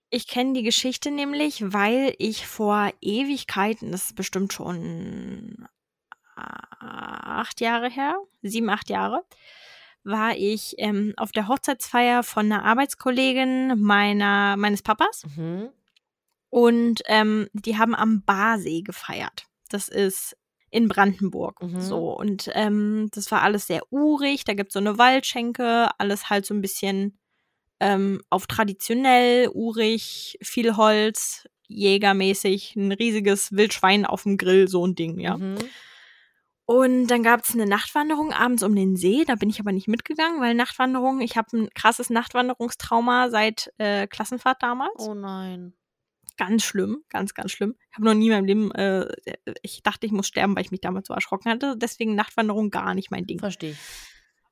ich 0.10 0.28
kenne 0.28 0.54
die 0.54 0.64
Geschichte 0.64 1.12
nämlich, 1.12 1.62
weil 1.74 2.16
ich 2.18 2.48
vor 2.48 2.92
Ewigkeiten, 3.02 3.92
das 3.92 4.06
ist 4.06 4.16
bestimmt 4.16 4.54
schon 4.54 5.68
acht 6.36 7.62
Jahre 7.62 7.90
her, 7.90 8.18
sieben, 8.42 8.70
acht 8.70 8.90
Jahre, 8.90 9.24
war 10.04 10.36
ich 10.38 10.76
ähm, 10.78 11.14
auf 11.18 11.32
der 11.32 11.48
Hochzeitsfeier 11.48 12.24
von 12.24 12.52
einer 12.52 12.64
Arbeitskollegin 12.64 13.80
meiner, 13.80 14.58
meines 14.58 14.82
Papas. 14.82 15.24
Mhm. 15.36 15.70
Und 16.50 17.02
ähm, 17.06 17.48
die 17.54 17.78
haben 17.78 17.96
am 17.96 18.24
Barsee 18.24 18.82
gefeiert. 18.82 19.46
Das 19.70 19.88
ist 19.88 20.36
in 20.72 20.88
Brandenburg. 20.88 21.62
Mhm. 21.62 21.82
So. 21.82 22.18
Und 22.18 22.50
ähm, 22.54 23.10
das 23.12 23.32
war 23.32 23.42
alles 23.42 23.68
sehr 23.68 23.82
urig. 23.92 24.46
Da 24.46 24.54
gibt 24.54 24.70
es 24.70 24.74
so 24.74 24.80
eine 24.80 24.98
Waldschenke, 24.98 25.90
alles 25.98 26.30
halt 26.30 26.46
so 26.46 26.54
ein 26.54 26.62
bisschen 26.62 27.20
ähm, 27.80 28.22
auf 28.30 28.48
traditionell, 28.48 29.50
urig, 29.54 30.38
viel 30.42 30.76
Holz, 30.76 31.48
jägermäßig, 31.68 32.76
ein 32.76 32.92
riesiges 32.92 33.52
Wildschwein 33.52 34.06
auf 34.06 34.24
dem 34.24 34.38
Grill, 34.38 34.68
so 34.68 34.86
ein 34.86 34.96
Ding, 34.96 35.20
ja. 35.20 35.38
Mhm. 35.38 35.58
Und 36.70 37.08
dann 37.08 37.24
gab 37.24 37.44
es 37.44 37.56
eine 37.56 37.66
Nachtwanderung 37.66 38.32
abends 38.32 38.62
um 38.62 38.76
den 38.76 38.96
See. 38.96 39.24
Da 39.26 39.34
bin 39.34 39.50
ich 39.50 39.60
aber 39.60 39.72
nicht 39.72 39.88
mitgegangen, 39.88 40.40
weil 40.40 40.54
Nachtwanderung, 40.54 41.20
ich 41.20 41.36
habe 41.36 41.48
ein 41.58 41.70
krasses 41.74 42.12
Nachtwanderungstrauma 42.12 43.32
seit 43.32 43.74
äh, 43.80 44.06
Klassenfahrt 44.06 44.62
damals. 44.62 45.00
Oh 45.00 45.16
nein. 45.16 45.74
Ganz 46.38 46.64
schlimm, 46.64 47.02
ganz, 47.10 47.34
ganz 47.34 47.54
schlimm. 47.54 47.74
Ich 47.90 47.96
habe 47.96 48.06
noch 48.06 48.14
nie 48.14 48.28
in 48.28 48.34
meinem 48.34 48.46
Leben, 48.46 48.72
äh, 48.74 49.08
ich 49.64 49.82
dachte, 49.82 50.06
ich 50.06 50.12
muss 50.12 50.28
sterben, 50.28 50.56
weil 50.56 50.62
ich 50.62 50.70
mich 50.70 50.82
damals 50.82 51.08
so 51.08 51.16
erschrocken 51.16 51.50
hatte. 51.50 51.76
Deswegen 51.76 52.14
Nachtwanderung 52.14 52.70
gar 52.70 52.94
nicht 52.94 53.10
mein 53.10 53.26
Ding. 53.26 53.40
Verstehe 53.40 53.72
ich. 53.72 53.78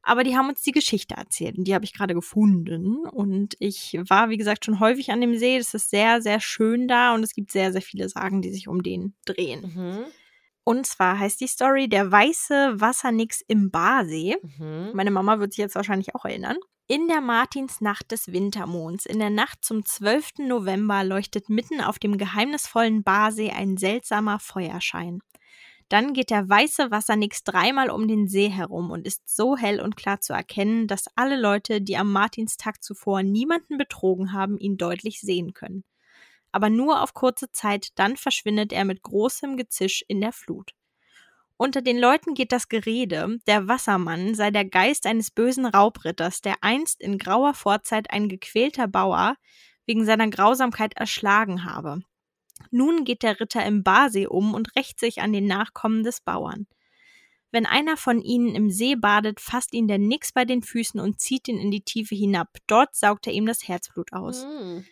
Aber 0.02 0.24
die 0.24 0.36
haben 0.36 0.50
uns 0.50 0.64
die 0.64 0.72
Geschichte 0.72 1.14
erzählt 1.14 1.60
und 1.60 1.66
die 1.66 1.76
habe 1.76 1.86
ich 1.86 1.94
gerade 1.94 2.16
gefunden. 2.16 3.06
Und 3.06 3.54
ich 3.60 3.96
war, 4.10 4.32
wie 4.32 4.38
gesagt, 4.38 4.66
schon 4.66 4.80
häufig 4.80 5.12
an 5.12 5.22
dem 5.22 5.38
See. 5.38 5.60
Das 5.60 5.76
ist 5.76 5.92
sehr, 5.92 6.24
sehr 6.24 6.40
schön 6.40 6.88
da 6.88 7.14
und 7.14 7.22
es 7.22 7.36
gibt 7.36 7.52
sehr, 7.52 7.72
sehr 7.72 7.84
viele 7.84 8.10
Sagen, 8.10 8.42
die 8.42 8.52
sich 8.52 8.68
um 8.68 8.82
den 8.82 9.14
drehen. 9.26 9.72
Mhm. 9.76 10.06
Und 10.68 10.86
zwar 10.86 11.18
heißt 11.18 11.40
die 11.40 11.48
Story 11.48 11.88
Der 11.88 12.12
weiße 12.12 12.82
Wassernix 12.82 13.40
im 13.48 13.72
Barsee. 13.72 14.36
Mhm. 14.60 14.92
Meine 14.94 15.12
Mama 15.12 15.40
wird 15.40 15.54
sich 15.54 15.60
jetzt 15.60 15.76
wahrscheinlich 15.76 16.14
auch 16.14 16.26
erinnern. 16.26 16.58
In 16.88 17.08
der 17.08 17.22
Martinsnacht 17.22 18.12
des 18.12 18.34
Wintermonds, 18.34 19.06
in 19.06 19.20
der 19.20 19.30
Nacht 19.30 19.64
zum 19.64 19.86
12. 19.86 20.40
November, 20.40 21.06
leuchtet 21.06 21.48
mitten 21.48 21.80
auf 21.80 22.00
dem 22.00 22.18
geheimnisvollen 22.18 23.04
Barsee 23.04 23.52
ein 23.52 23.78
seltsamer 23.78 24.40
Feuerschein. 24.40 25.22
Dann 25.88 26.12
geht 26.12 26.32
der 26.32 26.50
weiße 26.50 26.92
Wassernix 26.92 27.46
dreimal 27.46 27.90
um 27.90 28.06
den 28.10 28.28
See 28.28 28.50
herum 28.50 28.92
und 28.92 29.08
ist 29.08 29.22
so 29.34 29.56
hell 29.56 29.80
und 29.80 29.96
klar 29.96 30.20
zu 30.20 30.34
erkennen, 30.34 30.88
dass 30.88 31.06
alle 31.16 31.40
Leute, 31.40 31.80
die 31.80 31.96
am 31.96 32.12
Martinstag 32.12 32.84
zuvor 32.84 33.24
niemanden 33.24 33.78
betrogen 33.78 34.34
haben, 34.34 34.58
ihn 34.58 34.76
deutlich 34.76 35.22
sehen 35.22 35.54
können. 35.54 35.86
Aber 36.52 36.70
nur 36.70 37.02
auf 37.02 37.14
kurze 37.14 37.52
Zeit, 37.52 37.90
dann 37.96 38.18
verschwindet 38.18 38.74
er 38.74 38.86
mit 38.86 39.02
großem 39.02 39.58
Gezisch 39.58 40.04
in 40.08 40.22
der 40.22 40.32
Flut. 40.32 40.72
Unter 41.58 41.82
den 41.82 41.98
Leuten 41.98 42.36
geht 42.36 42.52
das 42.52 42.70
Gerede, 42.70 43.40
der 43.48 43.68
Wassermann 43.68 44.36
sei 44.36 44.52
der 44.52 44.66
Geist 44.66 45.08
eines 45.08 45.32
bösen 45.32 45.66
Raubritters, 45.66 46.42
der 46.42 46.56
einst 46.62 47.02
in 47.02 47.18
grauer 47.18 47.56
Vorzeit 47.56 48.12
ein 48.12 48.30
gequälter 48.30 48.88
Bauer 48.88 49.36
wegen 49.88 50.06
seiner 50.06 50.30
Grausamkeit 50.30 50.94
erschlagen 50.96 51.64
habe. 51.64 52.02
Nun 52.70 53.06
geht 53.06 53.24
der 53.24 53.40
Ritter 53.40 53.66
im 53.66 53.84
Barsee 53.84 54.28
um 54.28 54.54
und 54.54 54.76
rächt 54.76 55.00
sich 55.00 55.22
an 55.22 55.34
den 55.34 55.48
Nachkommen 55.48 56.04
des 56.04 56.22
Bauern. 56.22 56.68
Wenn 57.52 57.66
einer 57.66 57.98
von 57.98 58.22
ihnen 58.22 58.54
im 58.54 58.70
See 58.70 58.96
badet, 58.96 59.40
fasst 59.40 59.74
ihn 59.74 59.88
der 59.88 59.98
Nix 59.98 60.34
bei 60.34 60.46
den 60.46 60.62
Füßen 60.62 61.00
und 61.00 61.20
zieht 61.20 61.48
ihn 61.48 61.58
in 61.58 61.72
die 61.72 61.82
Tiefe 61.82 62.14
hinab. 62.14 62.50
Dort 62.68 62.96
saugt 62.96 63.26
er 63.26 63.34
ihm 63.34 63.46
das 63.46 63.68
Herzblut 63.68 64.12
aus. 64.14 64.46
Mhm. 64.46 64.86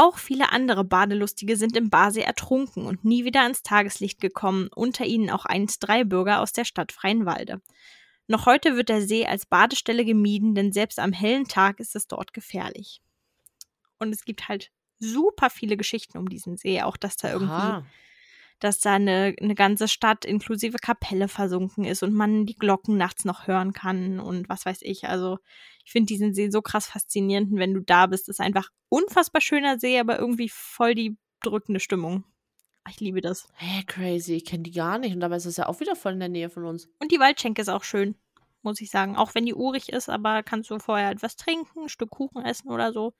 Auch 0.00 0.16
viele 0.16 0.50
andere 0.50 0.82
Badelustige 0.82 1.58
sind 1.58 1.76
im 1.76 1.90
Barsee 1.90 2.22
ertrunken 2.22 2.86
und 2.86 3.04
nie 3.04 3.26
wieder 3.26 3.42
ans 3.42 3.62
Tageslicht 3.62 4.18
gekommen, 4.18 4.70
unter 4.74 5.04
ihnen 5.04 5.28
auch 5.28 5.44
einst 5.44 5.86
drei 5.86 6.04
Bürger 6.04 6.40
aus 6.40 6.54
der 6.54 6.64
Stadt 6.64 6.90
Freienwalde. 6.90 7.60
Noch 8.26 8.46
heute 8.46 8.76
wird 8.76 8.88
der 8.88 9.02
See 9.02 9.26
als 9.26 9.44
Badestelle 9.44 10.06
gemieden, 10.06 10.54
denn 10.54 10.72
selbst 10.72 10.98
am 10.98 11.12
hellen 11.12 11.48
Tag 11.48 11.80
ist 11.80 11.94
es 11.96 12.06
dort 12.06 12.32
gefährlich. 12.32 13.02
Und 13.98 14.14
es 14.14 14.24
gibt 14.24 14.48
halt 14.48 14.70
super 15.00 15.50
viele 15.50 15.76
Geschichten 15.76 16.16
um 16.16 16.30
diesen 16.30 16.56
See, 16.56 16.80
auch 16.80 16.96
dass 16.96 17.18
da 17.18 17.30
irgendwie 17.30 17.52
Aha. 17.52 17.86
Dass 18.60 18.78
da 18.78 18.94
eine, 18.94 19.34
eine 19.40 19.54
ganze 19.54 19.88
Stadt 19.88 20.24
inklusive 20.24 20.78
Kapelle 20.78 21.28
versunken 21.28 21.84
ist 21.84 22.02
und 22.02 22.14
man 22.14 22.46
die 22.46 22.56
Glocken 22.56 22.96
nachts 22.96 23.24
noch 23.24 23.46
hören 23.46 23.72
kann 23.72 24.20
und 24.20 24.48
was 24.48 24.66
weiß 24.66 24.80
ich. 24.82 25.08
Also 25.08 25.38
ich 25.84 25.92
finde 25.92 26.06
diesen 26.06 26.34
See 26.34 26.50
so 26.50 26.62
krass 26.62 26.86
faszinierend 26.86 27.52
und 27.52 27.58
wenn 27.58 27.74
du 27.74 27.80
da 27.80 28.06
bist, 28.06 28.28
ist 28.28 28.40
einfach 28.40 28.68
unfassbar 28.88 29.40
schöner 29.40 29.78
See, 29.78 29.98
aber 29.98 30.18
irgendwie 30.18 30.48
voll 30.48 30.94
die 30.94 31.16
drückende 31.42 31.80
Stimmung. 31.80 32.24
Ich 32.88 33.00
liebe 33.00 33.20
das. 33.20 33.48
Hä, 33.56 33.82
crazy. 33.86 34.34
Ich 34.34 34.44
kenne 34.44 34.62
die 34.62 34.70
gar 34.70 34.98
nicht. 34.98 35.14
Und 35.14 35.20
dabei 35.20 35.36
ist 35.36 35.46
es 35.46 35.56
ja 35.56 35.68
auch 35.68 35.80
wieder 35.80 35.96
voll 35.96 36.14
in 36.14 36.20
der 36.20 36.28
Nähe 36.28 36.50
von 36.50 36.64
uns. 36.64 36.88
Und 36.98 37.12
die 37.12 37.20
Waldschenke 37.20 37.62
ist 37.62 37.68
auch 37.68 37.84
schön, 37.84 38.16
muss 38.62 38.80
ich 38.80 38.90
sagen. 38.90 39.16
Auch 39.16 39.34
wenn 39.34 39.46
die 39.46 39.54
urig 39.54 39.90
ist, 39.90 40.08
aber 40.08 40.42
kannst 40.42 40.70
du 40.70 40.78
vorher 40.78 41.10
etwas 41.10 41.36
trinken, 41.36 41.82
ein 41.82 41.88
Stück 41.88 42.10
Kuchen 42.10 42.44
essen 42.44 42.70
oder 42.70 42.92
so. 42.92 43.12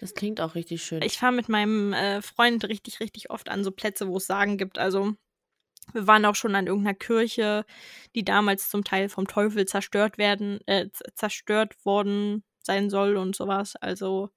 Das 0.00 0.14
klingt 0.14 0.40
auch 0.40 0.54
richtig 0.54 0.82
schön. 0.82 1.02
Ich 1.02 1.18
fahre 1.18 1.32
mit 1.32 1.48
meinem 1.48 1.92
äh, 1.92 2.20
Freund 2.22 2.64
richtig, 2.64 3.00
richtig 3.00 3.30
oft 3.30 3.48
an 3.48 3.64
so 3.64 3.70
Plätze, 3.70 4.08
wo 4.08 4.18
es 4.18 4.26
Sagen 4.26 4.58
gibt. 4.58 4.78
Also 4.78 5.14
wir 5.92 6.06
waren 6.06 6.24
auch 6.24 6.34
schon 6.34 6.54
an 6.54 6.66
irgendeiner 6.66 6.94
Kirche, 6.94 7.64
die 8.14 8.24
damals 8.24 8.68
zum 8.68 8.84
Teil 8.84 9.08
vom 9.08 9.26
Teufel 9.26 9.66
zerstört 9.66 10.18
werden, 10.18 10.60
äh, 10.66 10.88
zerstört 11.14 11.74
worden 11.84 12.44
sein 12.62 12.90
soll 12.90 13.16
und 13.16 13.36
sowas. 13.36 13.76
Also 13.76 14.30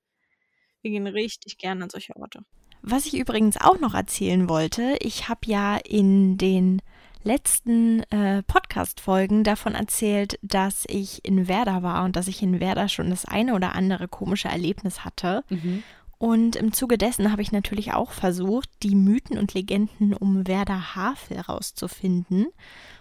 wir 0.82 0.92
gehen 0.92 1.08
richtig 1.08 1.58
gerne 1.58 1.84
an 1.84 1.90
solche 1.90 2.16
Orte. 2.16 2.42
Was 2.82 3.06
ich 3.06 3.18
übrigens 3.18 3.58
auch 3.58 3.80
noch 3.80 3.94
erzählen 3.94 4.48
wollte, 4.48 4.96
ich 5.02 5.28
habe 5.28 5.42
ja 5.46 5.78
in 5.78 6.38
den 6.38 6.82
letzten 7.24 8.02
äh, 8.12 8.44
Podcast-Folgen 8.44 9.44
davon 9.44 9.76
erzählt, 9.76 10.40
dass 10.42 10.86
ich 10.88 11.26
in 11.26 11.48
Werder 11.48 11.84
war 11.84 12.04
und 12.06 12.16
dass 12.16 12.28
ich 12.28 12.42
in 12.42 12.60
Werder 12.60 12.88
schon 12.88 13.10
das 13.10 13.26
eine 13.26 13.56
oder 13.56 13.76
andere 13.76 14.08
komische 14.08 14.48
Erlebnis 14.48 15.04
hatte. 15.04 15.44
Mhm. 15.50 15.84
Und 16.20 16.58
im 16.58 16.74
Zuge 16.74 16.98
dessen 16.98 17.32
habe 17.32 17.42
ich 17.42 17.54
natürlich 17.54 17.94
auch 17.94 18.12
versucht, 18.12 18.70
die 18.84 18.96
Mythen 18.96 19.38
und 19.38 19.54
Legenden 19.54 20.14
um 20.14 20.46
Werder 20.48 20.94
Havel 20.94 21.40
rauszufinden, 21.40 22.48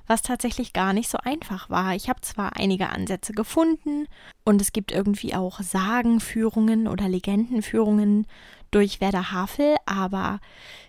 was 0.06 0.22
tatsächlich 0.22 0.72
gar 0.72 0.92
nicht 0.92 1.10
so 1.10 1.18
einfach 1.18 1.68
war. 1.68 1.96
Ich 1.96 2.08
habe 2.08 2.20
zwar 2.20 2.56
einige 2.56 2.90
Ansätze 2.90 3.32
gefunden 3.32 4.06
und 4.44 4.60
es 4.60 4.72
gibt 4.72 4.92
irgendwie 4.92 5.34
auch 5.34 5.60
Sagenführungen 5.60 6.86
oder 6.86 7.08
Legendenführungen 7.08 8.28
durch 8.70 9.00
Werder 9.00 9.32
Havel, 9.32 9.74
aber 9.88 10.40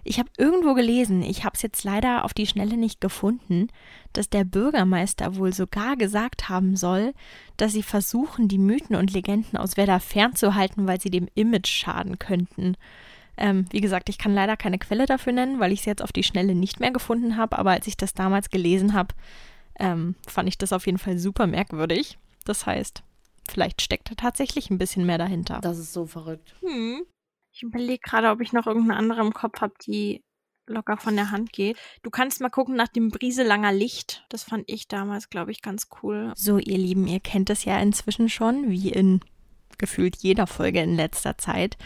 ich 0.04 0.20
habe 0.20 0.30
irgendwo 0.38 0.74
gelesen, 0.74 1.22
ich 1.22 1.44
habe 1.46 1.56
es 1.56 1.62
jetzt 1.62 1.84
leider 1.84 2.26
auf 2.26 2.34
die 2.34 2.48
Schnelle 2.48 2.78
nicht 2.78 3.02
gefunden, 3.02 3.68
dass 4.14 4.30
der 4.30 4.44
Bürgermeister 4.44 5.36
wohl 5.36 5.54
sogar 5.54 5.96
gesagt 5.96 6.50
haben 6.50 6.76
soll, 6.76 7.14
dass 7.58 7.74
sie 7.74 7.84
versuchen, 7.84 8.48
die 8.48 8.58
Mythen 8.58 8.96
und 8.96 9.14
Legenden 9.14 9.58
aus 9.58 9.78
Werder 9.78 10.00
fernzuhalten, 10.00 10.88
weil 10.88 11.00
sie 11.00 11.10
dem 11.10 11.28
Image 11.36 11.68
schaden 11.68 12.20
könnten. 12.20 12.76
Ähm, 13.38 13.66
wie 13.72 13.82
gesagt, 13.82 14.10
ich 14.10 14.18
kann 14.18 14.34
leider 14.34 14.58
keine 14.58 14.80
Quelle 14.80 15.06
dafür 15.06 15.32
nennen, 15.32 15.60
weil 15.60 15.72
ich 15.72 15.80
es 15.80 15.86
jetzt 15.86 16.04
auf 16.04 16.12
die 16.12 16.24
Schnelle 16.24 16.56
nicht 16.56 16.80
mehr 16.80 16.92
gefunden 16.92 17.38
habe, 17.38 17.58
aber 17.58 17.72
als 17.72 17.88
ich 17.88 17.96
das 17.96 18.14
damals 18.14 18.50
gelesen 18.50 18.94
habe, 18.94 19.16
ähm, 19.80 20.16
fand 20.28 20.50
ich 20.50 20.58
das 20.58 20.74
auf 20.74 20.86
jeden 20.86 20.98
Fall 20.98 21.18
super 21.18 21.48
merkwürdig. 21.48 22.18
Das 22.44 22.66
heißt, 22.66 23.02
vielleicht 23.50 23.82
steckt 23.82 24.12
da 24.12 24.16
tatsächlich 24.16 24.70
ein 24.70 24.78
bisschen 24.78 25.06
mehr 25.06 25.18
dahinter. 25.18 25.60
Das 25.62 25.78
ist 25.78 25.94
so 25.94 26.06
verrückt. 26.06 26.56
Hm. 26.62 27.06
Ich 27.60 27.64
überlege 27.64 28.00
gerade, 28.00 28.30
ob 28.30 28.40
ich 28.40 28.54
noch 28.54 28.68
irgendeine 28.68 28.98
andere 28.98 29.20
im 29.20 29.34
Kopf 29.34 29.60
habe, 29.60 29.74
die 29.86 30.24
locker 30.66 30.96
von 30.96 31.18
der 31.18 31.30
Hand 31.30 31.52
geht. 31.52 31.78
Du 32.04 32.10
kannst 32.10 32.40
mal 32.40 32.48
gucken 32.48 32.78
nach 32.78 32.88
dem 32.88 33.10
Brieselanger 33.10 33.74
Licht. 33.74 34.26
Das 34.30 34.46
fand 34.46 34.64
ich 34.68 34.88
damals, 34.88 35.30
glaube 35.30 35.52
ich, 35.52 35.62
ganz 35.62 35.90
cool. 36.02 36.32
So, 36.38 36.58
ihr 36.58 36.78
Lieben, 36.78 37.06
ihr 37.06 37.20
kennt 37.20 37.50
es 37.50 37.66
ja 37.66 37.78
inzwischen 37.78 38.30
schon, 38.30 38.70
wie 38.70 38.92
in 38.92 39.20
gefühlt 39.78 40.16
jeder 40.18 40.48
Folge 40.48 40.80
in 40.80 40.96
letzter 40.96 41.38
Zeit, 41.38 41.78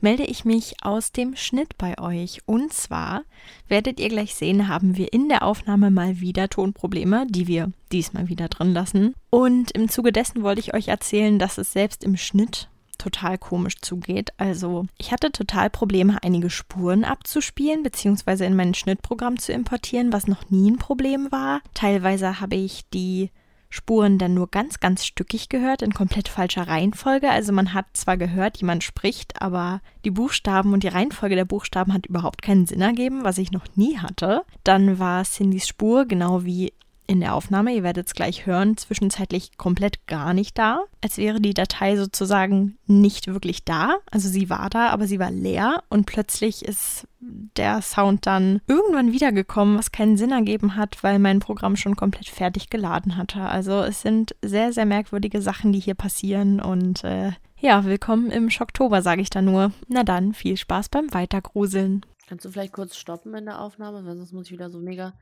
melde 0.00 0.24
ich 0.24 0.44
mich 0.44 0.82
aus 0.82 1.12
dem 1.12 1.36
Schnitt 1.36 1.78
bei 1.78 1.96
euch. 2.00 2.40
Und 2.46 2.72
zwar 2.72 3.22
werdet 3.68 4.00
ihr 4.00 4.08
gleich 4.08 4.34
sehen, 4.34 4.66
haben 4.66 4.96
wir 4.96 5.12
in 5.12 5.28
der 5.28 5.44
Aufnahme 5.44 5.92
mal 5.92 6.18
wieder 6.20 6.48
Tonprobleme, 6.48 7.28
die 7.28 7.46
wir 7.46 7.70
diesmal 7.92 8.28
wieder 8.28 8.48
drin 8.48 8.72
lassen. 8.72 9.14
Und 9.30 9.70
im 9.70 9.88
Zuge 9.88 10.10
dessen 10.10 10.42
wollte 10.42 10.60
ich 10.60 10.74
euch 10.74 10.88
erzählen, 10.88 11.38
dass 11.38 11.56
es 11.56 11.72
selbst 11.72 12.02
im 12.02 12.16
Schnitt 12.16 12.68
total 13.00 13.38
komisch 13.38 13.80
zugeht. 13.80 14.30
Also 14.36 14.86
ich 14.98 15.12
hatte 15.12 15.32
total 15.32 15.70
Probleme, 15.70 16.22
einige 16.22 16.50
Spuren 16.50 17.04
abzuspielen 17.04 17.82
bzw. 17.82 18.44
in 18.46 18.56
mein 18.56 18.74
Schnittprogramm 18.74 19.38
zu 19.38 19.52
importieren, 19.52 20.12
was 20.12 20.26
noch 20.26 20.50
nie 20.50 20.70
ein 20.70 20.78
Problem 20.78 21.32
war. 21.32 21.60
Teilweise 21.74 22.40
habe 22.40 22.56
ich 22.56 22.88
die 22.90 23.30
Spuren 23.72 24.18
dann 24.18 24.34
nur 24.34 24.50
ganz, 24.50 24.80
ganz 24.80 25.06
stückig 25.06 25.48
gehört, 25.48 25.80
in 25.80 25.94
komplett 25.94 26.28
falscher 26.28 26.66
Reihenfolge. 26.66 27.30
Also 27.30 27.52
man 27.52 27.72
hat 27.72 27.86
zwar 27.92 28.16
gehört, 28.16 28.58
jemand 28.58 28.82
spricht, 28.82 29.40
aber 29.40 29.80
die 30.04 30.10
Buchstaben 30.10 30.72
und 30.72 30.82
die 30.82 30.88
Reihenfolge 30.88 31.36
der 31.36 31.44
Buchstaben 31.44 31.94
hat 31.94 32.06
überhaupt 32.06 32.42
keinen 32.42 32.66
Sinn 32.66 32.80
ergeben, 32.80 33.22
was 33.22 33.38
ich 33.38 33.52
noch 33.52 33.64
nie 33.76 33.98
hatte. 33.98 34.42
Dann 34.64 34.98
war 34.98 35.24
Cindys 35.24 35.68
Spur, 35.68 36.04
genau 36.04 36.44
wie 36.44 36.72
in 37.10 37.18
der 37.18 37.34
Aufnahme, 37.34 37.74
ihr 37.74 37.82
werdet 37.82 38.06
es 38.06 38.14
gleich 38.14 38.46
hören, 38.46 38.76
zwischenzeitlich 38.76 39.58
komplett 39.58 40.06
gar 40.06 40.32
nicht 40.32 40.56
da. 40.56 40.84
Als 41.00 41.18
wäre 41.18 41.40
die 41.40 41.54
Datei 41.54 41.96
sozusagen 41.96 42.78
nicht 42.86 43.26
wirklich 43.26 43.64
da. 43.64 43.96
Also 44.12 44.28
sie 44.28 44.48
war 44.48 44.70
da, 44.70 44.90
aber 44.90 45.08
sie 45.08 45.18
war 45.18 45.32
leer 45.32 45.82
und 45.88 46.06
plötzlich 46.06 46.64
ist 46.64 47.08
der 47.18 47.82
Sound 47.82 48.26
dann 48.26 48.60
irgendwann 48.68 49.10
wiedergekommen, 49.10 49.76
was 49.76 49.90
keinen 49.90 50.16
Sinn 50.16 50.30
ergeben 50.30 50.76
hat, 50.76 51.02
weil 51.02 51.18
mein 51.18 51.40
Programm 51.40 51.74
schon 51.74 51.96
komplett 51.96 52.28
fertig 52.28 52.70
geladen 52.70 53.16
hatte. 53.16 53.40
Also 53.40 53.82
es 53.82 54.02
sind 54.02 54.36
sehr, 54.40 54.72
sehr 54.72 54.86
merkwürdige 54.86 55.42
Sachen, 55.42 55.72
die 55.72 55.80
hier 55.80 55.96
passieren 55.96 56.60
und 56.60 57.02
äh, 57.02 57.32
ja, 57.58 57.84
willkommen 57.84 58.30
im 58.30 58.50
Schocktober, 58.50 59.02
sage 59.02 59.20
ich 59.20 59.30
da 59.30 59.42
nur. 59.42 59.72
Na 59.88 60.04
dann, 60.04 60.32
viel 60.32 60.56
Spaß 60.56 60.88
beim 60.90 61.12
Weitergruseln. 61.12 62.06
Kannst 62.28 62.44
du 62.44 62.50
vielleicht 62.50 62.72
kurz 62.72 62.96
stoppen 62.96 63.34
in 63.34 63.46
der 63.46 63.60
Aufnahme, 63.60 64.06
weil 64.06 64.16
sonst 64.16 64.32
muss 64.32 64.46
ich 64.46 64.52
wieder 64.52 64.70
so 64.70 64.78
mega 64.78 65.12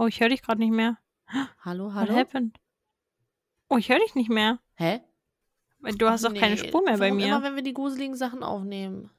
Oh, 0.00 0.06
ich 0.06 0.18
höre 0.18 0.30
dich 0.30 0.40
gerade 0.40 0.60
nicht 0.60 0.72
mehr. 0.72 0.96
Hallo, 1.62 1.92
hallo? 1.92 2.08
What 2.08 2.16
happened? 2.16 2.56
Oh, 3.68 3.76
ich 3.76 3.90
höre 3.90 3.98
dich 3.98 4.14
nicht 4.14 4.30
mehr. 4.30 4.58
Hä? 4.76 5.02
Du 5.98 6.08
hast 6.08 6.24
doch 6.24 6.32
keine 6.32 6.56
Spur 6.56 6.82
mehr 6.82 6.96
bei 6.96 7.12
mir. 7.12 7.26
Immer 7.26 7.42
wenn 7.42 7.54
wir 7.54 7.62
die 7.62 7.74
gruseligen 7.74 8.16
Sachen 8.16 8.42
aufnehmen. 8.42 9.10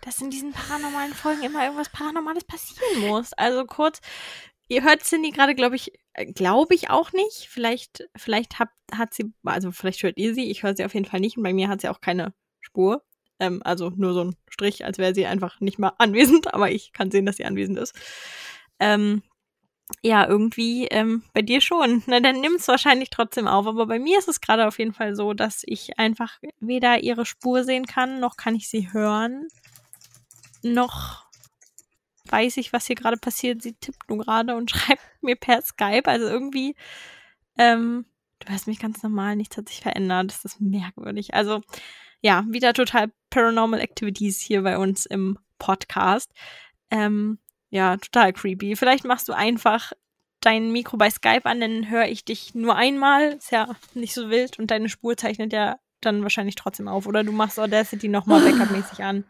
Dass 0.00 0.20
in 0.20 0.30
diesen 0.30 0.50
paranormalen 0.50 1.14
Folgen 1.14 1.44
immer 1.44 1.62
irgendwas 1.62 1.90
Paranormales 1.90 2.42
passieren 2.42 3.06
muss. 3.06 3.34
Also 3.34 3.64
kurz, 3.66 4.00
ihr 4.66 4.82
hört 4.82 5.04
Cindy 5.04 5.30
gerade, 5.30 5.54
glaube 5.54 5.76
ich, 5.76 5.92
äh, 6.14 6.26
glaube 6.26 6.74
ich 6.74 6.90
auch 6.90 7.12
nicht. 7.12 7.46
Vielleicht, 7.48 8.08
vielleicht 8.16 8.58
hat, 8.58 8.70
hat 8.92 9.14
sie, 9.14 9.32
also 9.44 9.70
vielleicht 9.70 10.02
hört 10.02 10.18
ihr 10.18 10.34
sie. 10.34 10.50
Ich 10.50 10.64
höre 10.64 10.76
sie 10.76 10.84
auf 10.84 10.94
jeden 10.94 11.06
Fall 11.06 11.20
nicht. 11.20 11.36
Und 11.36 11.44
bei 11.44 11.52
mir 11.52 11.68
hat 11.68 11.82
sie 11.82 11.88
auch 11.88 12.00
keine 12.00 12.34
Spur. 12.58 13.04
Ähm, 13.38 13.62
also 13.64 13.90
nur 13.90 14.12
so 14.12 14.24
ein 14.24 14.36
Strich, 14.48 14.84
als 14.84 14.98
wäre 14.98 15.14
sie 15.14 15.26
einfach 15.26 15.60
nicht 15.60 15.78
mal 15.78 15.92
anwesend. 15.98 16.52
Aber 16.52 16.68
ich 16.68 16.92
kann 16.92 17.12
sehen, 17.12 17.26
dass 17.26 17.36
sie 17.36 17.44
anwesend 17.44 17.78
ist. 17.78 17.94
Ähm, 18.80 19.22
ja, 20.02 20.26
irgendwie 20.26 20.86
ähm, 20.86 21.22
bei 21.32 21.42
dir 21.42 21.60
schon. 21.60 22.02
Na, 22.06 22.20
dann 22.20 22.40
nimm 22.40 22.54
es 22.54 22.68
wahrscheinlich 22.68 23.10
trotzdem 23.10 23.46
auf. 23.46 23.66
Aber 23.66 23.86
bei 23.86 23.98
mir 23.98 24.18
ist 24.18 24.28
es 24.28 24.40
gerade 24.40 24.66
auf 24.66 24.78
jeden 24.78 24.94
Fall 24.94 25.14
so, 25.14 25.34
dass 25.34 25.62
ich 25.66 25.98
einfach 25.98 26.38
weder 26.60 27.02
ihre 27.02 27.26
Spur 27.26 27.64
sehen 27.64 27.86
kann, 27.86 28.20
noch 28.20 28.36
kann 28.36 28.54
ich 28.54 28.68
sie 28.68 28.92
hören, 28.92 29.48
noch 30.62 31.24
weiß 32.30 32.58
ich, 32.58 32.72
was 32.72 32.86
hier 32.86 32.96
gerade 32.96 33.16
passiert. 33.16 33.62
Sie 33.62 33.74
tippt 33.74 34.08
nur 34.08 34.18
gerade 34.18 34.56
und 34.56 34.70
schreibt 34.70 35.02
mir 35.20 35.36
per 35.36 35.62
Skype. 35.62 36.06
Also 36.06 36.26
irgendwie, 36.26 36.74
ähm, 37.58 38.06
du 38.38 38.52
hörst 38.52 38.66
mich 38.66 38.78
ganz 38.78 39.02
normal, 39.02 39.36
nichts 39.36 39.56
hat 39.56 39.68
sich 39.68 39.80
verändert. 39.80 40.28
Das 40.30 40.44
ist 40.44 40.60
merkwürdig. 40.60 41.34
Also, 41.34 41.60
ja, 42.20 42.44
wieder 42.48 42.72
total 42.72 43.10
Paranormal 43.30 43.80
Activities 43.80 44.40
hier 44.40 44.62
bei 44.62 44.78
uns 44.78 45.06
im 45.06 45.38
Podcast. 45.58 46.32
Ähm, 46.90 47.38
ja, 47.70 47.96
total 47.96 48.32
creepy. 48.32 48.76
Vielleicht 48.76 49.04
machst 49.04 49.28
du 49.28 49.32
einfach 49.32 49.92
dein 50.40 50.72
Mikro 50.72 50.96
bei 50.96 51.10
Skype 51.10 51.44
an, 51.44 51.60
dann 51.60 51.90
höre 51.90 52.06
ich 52.06 52.24
dich 52.24 52.54
nur 52.54 52.76
einmal. 52.76 53.34
Ist 53.34 53.52
ja 53.52 53.68
nicht 53.94 54.14
so 54.14 54.30
wild 54.30 54.58
und 54.58 54.70
deine 54.70 54.88
Spur 54.88 55.16
zeichnet 55.16 55.52
ja 55.52 55.78
dann 56.00 56.22
wahrscheinlich 56.22 56.54
trotzdem 56.54 56.88
auf. 56.88 57.06
Oder 57.06 57.24
du 57.24 57.32
machst 57.32 57.58
Audacity 57.58 58.08
nochmal 58.08 58.40
Backup-mäßig 58.44 59.02
an. 59.04 59.24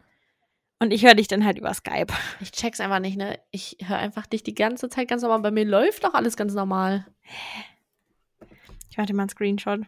Und 0.79 0.91
ich 0.91 1.05
höre 1.05 1.13
dich 1.13 1.27
dann 1.27 1.45
halt 1.45 1.59
über 1.59 1.73
Skype. 1.73 2.11
Ich 2.39 2.51
check's 2.51 2.79
einfach 2.79 2.99
nicht, 2.99 3.15
ne? 3.15 3.39
Ich 3.51 3.77
höre 3.83 3.97
einfach 3.97 4.25
dich 4.25 4.41
die 4.41 4.55
ganze 4.55 4.89
Zeit 4.89 5.07
ganz 5.07 5.21
normal. 5.21 5.41
Bei 5.41 5.51
mir 5.51 5.65
läuft 5.65 6.03
doch 6.03 6.15
alles 6.15 6.35
ganz 6.35 6.53
normal. 6.55 7.05
Ich 8.89 8.97
warte 8.97 9.13
mal 9.13 9.23
einen 9.23 9.29
Screenshot. 9.29 9.81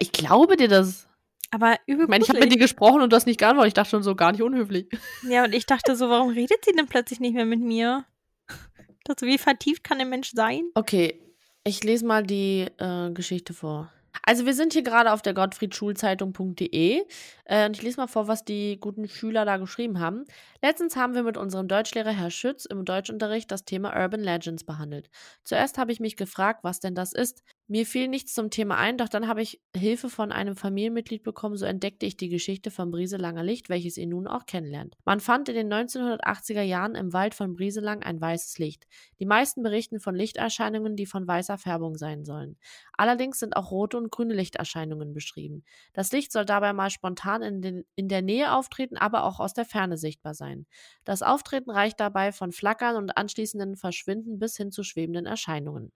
Ich 0.00 0.10
glaube 0.10 0.56
dir 0.56 0.66
das. 0.66 1.08
Aber 1.54 1.76
übel 1.86 2.06
Ich 2.06 2.08
meine, 2.08 2.24
ich 2.24 2.28
habe 2.28 2.40
mit 2.40 2.52
dir 2.52 2.58
gesprochen 2.58 3.00
und 3.00 3.12
du 3.12 3.16
hast 3.16 3.26
nicht 3.26 3.38
geantwortet. 3.38 3.68
Ich 3.68 3.74
dachte 3.74 3.90
schon 3.90 4.02
so, 4.02 4.16
gar 4.16 4.32
nicht 4.32 4.42
unhöflich. 4.42 4.88
Ja, 5.28 5.44
und 5.44 5.54
ich 5.54 5.66
dachte 5.66 5.94
so, 5.94 6.08
warum 6.10 6.30
redet 6.30 6.64
sie 6.64 6.72
denn 6.72 6.86
plötzlich 6.86 7.20
nicht 7.20 7.34
mehr 7.34 7.46
mit 7.46 7.60
mir? 7.60 8.04
Dachte, 9.04 9.26
wie 9.26 9.38
vertieft 9.38 9.84
kann 9.84 9.98
der 9.98 10.06
Mensch 10.06 10.32
sein? 10.34 10.64
Okay, 10.74 11.20
ich 11.62 11.84
lese 11.84 12.06
mal 12.06 12.24
die 12.24 12.66
äh, 12.78 13.10
Geschichte 13.12 13.54
vor. 13.54 13.92
Also 14.22 14.46
wir 14.46 14.54
sind 14.54 14.72
hier 14.72 14.82
gerade 14.82 15.12
auf 15.12 15.22
der 15.22 15.34
gottfriedschulzeitung.de 15.34 17.02
äh, 17.44 17.66
und 17.66 17.76
ich 17.76 17.82
lese 17.82 18.00
mal 18.00 18.06
vor, 18.06 18.26
was 18.26 18.44
die 18.44 18.78
guten 18.80 19.08
Schüler 19.08 19.44
da 19.44 19.56
geschrieben 19.58 20.00
haben. 20.00 20.24
Letztens 20.62 20.96
haben 20.96 21.14
wir 21.14 21.22
mit 21.22 21.36
unserem 21.36 21.68
Deutschlehrer 21.68 22.12
Herr 22.12 22.30
Schütz 22.30 22.64
im 22.64 22.84
Deutschunterricht 22.84 23.50
das 23.50 23.64
Thema 23.64 23.94
Urban 23.94 24.20
Legends 24.20 24.64
behandelt. 24.64 25.10
Zuerst 25.44 25.78
habe 25.78 25.92
ich 25.92 26.00
mich 26.00 26.16
gefragt, 26.16 26.64
was 26.64 26.80
denn 26.80 26.94
das 26.94 27.12
ist. 27.12 27.42
Mir 27.66 27.86
fiel 27.86 28.08
nichts 28.08 28.34
zum 28.34 28.50
Thema 28.50 28.76
ein, 28.76 28.98
doch 28.98 29.08
dann 29.08 29.26
habe 29.26 29.40
ich 29.40 29.58
Hilfe 29.74 30.10
von 30.10 30.32
einem 30.32 30.54
Familienmitglied 30.54 31.22
bekommen, 31.22 31.56
so 31.56 31.64
entdeckte 31.64 32.04
ich 32.04 32.14
die 32.18 32.28
Geschichte 32.28 32.70
von 32.70 32.90
Brieselanger 32.90 33.42
Licht, 33.42 33.70
welches 33.70 33.96
ihr 33.96 34.06
nun 34.06 34.26
auch 34.26 34.44
kennenlernt. 34.44 34.98
Man 35.06 35.18
fand 35.18 35.48
in 35.48 35.54
den 35.54 35.72
1980er 35.72 36.60
Jahren 36.60 36.94
im 36.94 37.14
Wald 37.14 37.34
von 37.34 37.54
Brieselang 37.54 38.02
ein 38.02 38.20
weißes 38.20 38.58
Licht. 38.58 38.86
Die 39.18 39.24
meisten 39.24 39.62
berichten 39.62 39.98
von 39.98 40.14
Lichterscheinungen, 40.14 40.94
die 40.94 41.06
von 41.06 41.26
weißer 41.26 41.56
Färbung 41.56 41.96
sein 41.96 42.26
sollen. 42.26 42.58
Allerdings 42.98 43.38
sind 43.38 43.56
auch 43.56 43.70
rote 43.70 43.96
und 43.96 44.10
grüne 44.10 44.34
Lichterscheinungen 44.34 45.14
beschrieben. 45.14 45.64
Das 45.94 46.12
Licht 46.12 46.32
soll 46.32 46.44
dabei 46.44 46.74
mal 46.74 46.90
spontan 46.90 47.40
in, 47.40 47.62
den, 47.62 47.84
in 47.96 48.08
der 48.08 48.20
Nähe 48.20 48.52
auftreten, 48.52 48.98
aber 48.98 49.24
auch 49.24 49.40
aus 49.40 49.54
der 49.54 49.64
Ferne 49.64 49.96
sichtbar 49.96 50.34
sein. 50.34 50.66
Das 51.04 51.22
Auftreten 51.22 51.70
reicht 51.70 51.98
dabei 51.98 52.30
von 52.30 52.52
Flackern 52.52 52.96
und 52.96 53.16
anschließenden 53.16 53.76
Verschwinden 53.76 54.38
bis 54.38 54.54
hin 54.54 54.70
zu 54.70 54.82
schwebenden 54.82 55.24
Erscheinungen. 55.24 55.92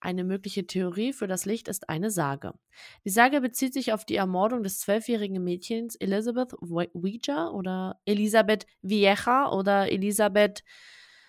Eine 0.00 0.24
mögliche 0.24 0.66
Theorie 0.66 1.12
für 1.12 1.26
das 1.26 1.44
Licht 1.44 1.66
ist 1.68 1.88
eine 1.88 2.10
Sage. 2.10 2.54
Die 3.04 3.10
Sage 3.10 3.40
bezieht 3.40 3.74
sich 3.74 3.92
auf 3.92 4.04
die 4.04 4.16
Ermordung 4.16 4.62
des 4.62 4.78
zwölfjährigen 4.80 5.42
Mädchens 5.42 5.96
Elizabeth 5.96 6.54
Ouija 6.62 7.50
oder 7.50 8.00
Elisabeth 8.04 8.66
Vieja 8.82 9.50
oder 9.50 9.90
Elisabeth 9.90 10.62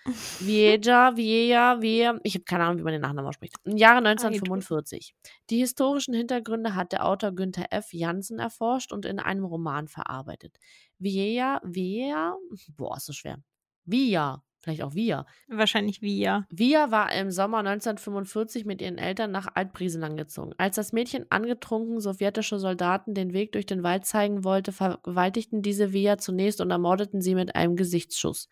Vieja, 0.40 1.16
Vieja, 1.16 1.82
Vieja, 1.82 2.20
ich 2.24 2.36
habe 2.36 2.46
keine 2.46 2.64
Ahnung, 2.64 2.78
wie 2.80 2.84
man 2.84 2.94
den 2.94 3.02
Nachnamen 3.02 3.28
ausspricht. 3.28 3.56
Im 3.64 3.78
Jahre 3.78 3.98
1945. 3.98 5.14
Die 5.50 5.58
historischen 5.58 6.14
Hintergründe 6.14 6.74
hat 6.76 6.94
der 6.94 7.06
Autor 7.06 7.32
Günther 7.32 7.68
F. 7.72 7.92
Jansen 7.92 8.40
erforscht 8.40 8.94
und 8.94 9.06
in 9.06 9.20
einem 9.20 9.46
Roman 9.46 9.88
verarbeitet. 9.88 10.58
Vieja, 11.00 11.60
Vieja, 11.64 12.38
boah, 12.78 12.98
ist 12.98 13.06
so 13.06 13.14
schwer. 13.14 13.40
Via, 13.86 14.44
Vielleicht 14.62 14.84
auch 14.84 14.94
Via. 14.94 15.26
Wahrscheinlich 15.48 16.02
wir. 16.02 16.46
Via 16.50 16.92
war 16.92 17.14
im 17.14 17.32
Sommer 17.32 17.60
1945 17.60 18.66
mit 18.66 18.82
ihren 18.82 18.98
Eltern 18.98 19.32
nach 19.32 19.48
Altbrieselang 19.54 20.18
gezogen. 20.18 20.52
Als 20.58 20.76
das 20.76 20.92
Mädchen 20.92 21.26
angetrunken 21.30 22.02
sowjetische 22.02 22.60
Soldaten 22.60 23.14
den 23.14 23.32
Weg 23.32 23.54
durch 23.54 23.66
den 23.66 23.84
Wald 23.84 24.06
zeigen 24.06 24.44
wollte, 24.44 24.74
vergewaltigten 24.74 25.62
diese 25.62 25.94
Via 25.94 26.18
zunächst 26.18 26.60
und 26.60 26.72
ermordeten 26.72 27.22
sie 27.22 27.36
mit 27.36 27.56
einem 27.56 27.78
Gesichtsschuss. 27.78 28.50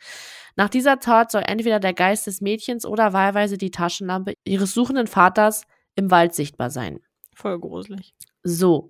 Nach 0.56 0.70
dieser 0.70 1.00
Tat 1.00 1.30
soll 1.32 1.44
entweder 1.46 1.80
der 1.82 1.94
Geist 1.94 2.26
des 2.26 2.40
Mädchens 2.40 2.86
oder 2.86 3.12
wahlweise 3.12 3.58
die 3.58 3.72
Taschenlampe 3.72 4.34
ihres 4.46 4.74
suchenden 4.74 5.08
Vaters 5.08 5.64
im 5.96 6.10
Wald 6.10 6.34
sichtbar 6.34 6.70
sein. 6.70 7.00
Voll 7.36 7.60
gruselig. 7.60 8.16
So. 8.44 8.90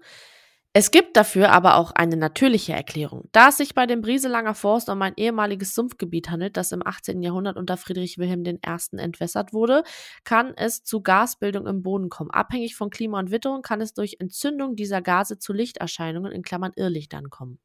Es 0.79 0.91
gibt 0.91 1.17
dafür 1.17 1.51
aber 1.53 1.77
auch 1.77 1.89
eine 1.89 2.17
natürliche 2.17 2.71
Erklärung. 2.71 3.27
Da 3.31 3.49
es 3.49 3.57
sich 3.57 3.73
bei 3.73 3.87
dem 3.87 4.01
Brieselanger 4.01 4.53
Forst 4.53 4.89
um 4.89 5.01
ein 5.01 5.13
ehemaliges 5.15 5.73
Sumpfgebiet 5.73 6.29
handelt, 6.29 6.55
das 6.55 6.71
im 6.71 6.85
18. 6.85 7.23
Jahrhundert 7.23 7.57
unter 7.57 7.77
Friedrich 7.77 8.19
Wilhelm 8.19 8.45
I. 8.45 8.97
entwässert 8.97 9.53
wurde, 9.53 9.83
kann 10.23 10.53
es 10.55 10.83
zu 10.83 11.01
Gasbildung 11.01 11.65
im 11.65 11.81
Boden 11.81 12.09
kommen. 12.09 12.29
Abhängig 12.29 12.75
von 12.75 12.91
Klima 12.91 13.17
und 13.17 13.31
Witterung 13.31 13.63
kann 13.63 13.81
es 13.81 13.95
durch 13.95 14.17
Entzündung 14.19 14.75
dieser 14.75 15.01
Gase 15.01 15.39
zu 15.39 15.51
Lichterscheinungen 15.51 16.31
in 16.31 16.43
Klammern 16.43 16.73
Irrlichtern 16.75 17.31
kommen. 17.31 17.57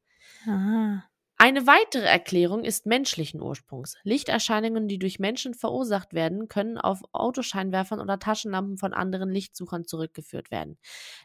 Ah. 0.46 1.03
Eine 1.44 1.66
weitere 1.66 2.05
Erklärung 2.05 2.62
ist 2.62 2.87
menschlichen 2.87 3.42
Ursprungs. 3.42 3.96
Lichterscheinungen, 4.05 4.87
die 4.87 5.00
durch 5.00 5.18
Menschen 5.18 5.55
verursacht 5.55 6.14
werden, 6.14 6.46
können 6.46 6.78
auf 6.78 7.00
Autoscheinwerfern 7.11 7.98
oder 7.98 8.20
Taschenlampen 8.20 8.78
von 8.78 8.94
anderen 8.94 9.28
Lichtsuchern 9.28 9.85
zurückgeführt 9.85 10.52
werden. 10.52 10.78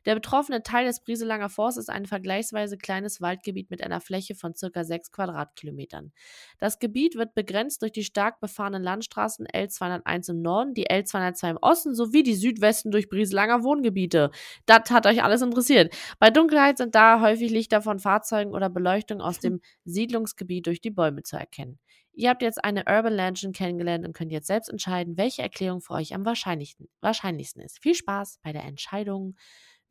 Der 0.07 0.15
betroffene 0.15 0.63
Teil 0.63 0.87
des 0.87 1.01
Brieselanger 1.01 1.49
Forsts 1.49 1.81
ist 1.81 1.91
ein 1.91 2.07
vergleichsweise 2.07 2.79
kleines 2.79 3.21
Waldgebiet 3.21 3.69
mit 3.69 3.83
einer 3.83 4.01
Fläche 4.01 4.33
von 4.33 4.55
circa 4.55 4.83
6 4.83 5.11
Quadratkilometern. 5.11 6.11
Das 6.57 6.79
Gebiet 6.79 7.13
wird 7.13 7.35
begrenzt 7.35 7.83
durch 7.83 7.91
die 7.91 8.03
stark 8.03 8.39
befahrenen 8.39 8.81
Landstraßen 8.81 9.45
L201 9.45 10.31
im 10.31 10.41
Norden, 10.41 10.73
die 10.73 10.89
L202 10.89 11.49
im 11.51 11.57
Osten 11.57 11.93
sowie 11.93 12.23
die 12.23 12.33
Südwesten 12.33 12.89
durch 12.89 13.07
Brieselanger 13.07 13.63
Wohngebiete. 13.63 14.31
Das 14.65 14.89
hat 14.89 15.05
euch 15.05 15.21
alles 15.21 15.43
interessiert. 15.43 15.95
Bei 16.17 16.31
Dunkelheit 16.31 16.79
sind 16.79 16.95
da 16.95 17.21
häufig 17.21 17.51
Lichter 17.51 17.83
von 17.83 17.99
Fahrzeugen 17.99 18.55
oder 18.55 18.71
Beleuchtung 18.71 19.21
aus 19.21 19.39
dem 19.39 19.61
Siedlungsgebiet 19.85 20.06
durch 20.07 20.81
die 20.81 20.91
Bäume 20.91 21.23
zu 21.23 21.37
erkennen. 21.37 21.79
Ihr 22.13 22.29
habt 22.29 22.41
jetzt 22.41 22.63
eine 22.63 22.85
Urban 22.87 23.13
Legend 23.13 23.55
kennengelernt 23.55 24.05
und 24.05 24.13
könnt 24.13 24.31
jetzt 24.31 24.47
selbst 24.47 24.69
entscheiden, 24.69 25.17
welche 25.17 25.43
Erklärung 25.43 25.81
für 25.81 25.93
euch 25.93 26.15
am 26.15 26.25
wahrscheinlichsten, 26.25 26.89
wahrscheinlichsten 26.99 27.61
ist. 27.61 27.79
Viel 27.81 27.93
Spaß 27.93 28.39
bei 28.41 28.51
der 28.51 28.63
Entscheidung 28.63 29.35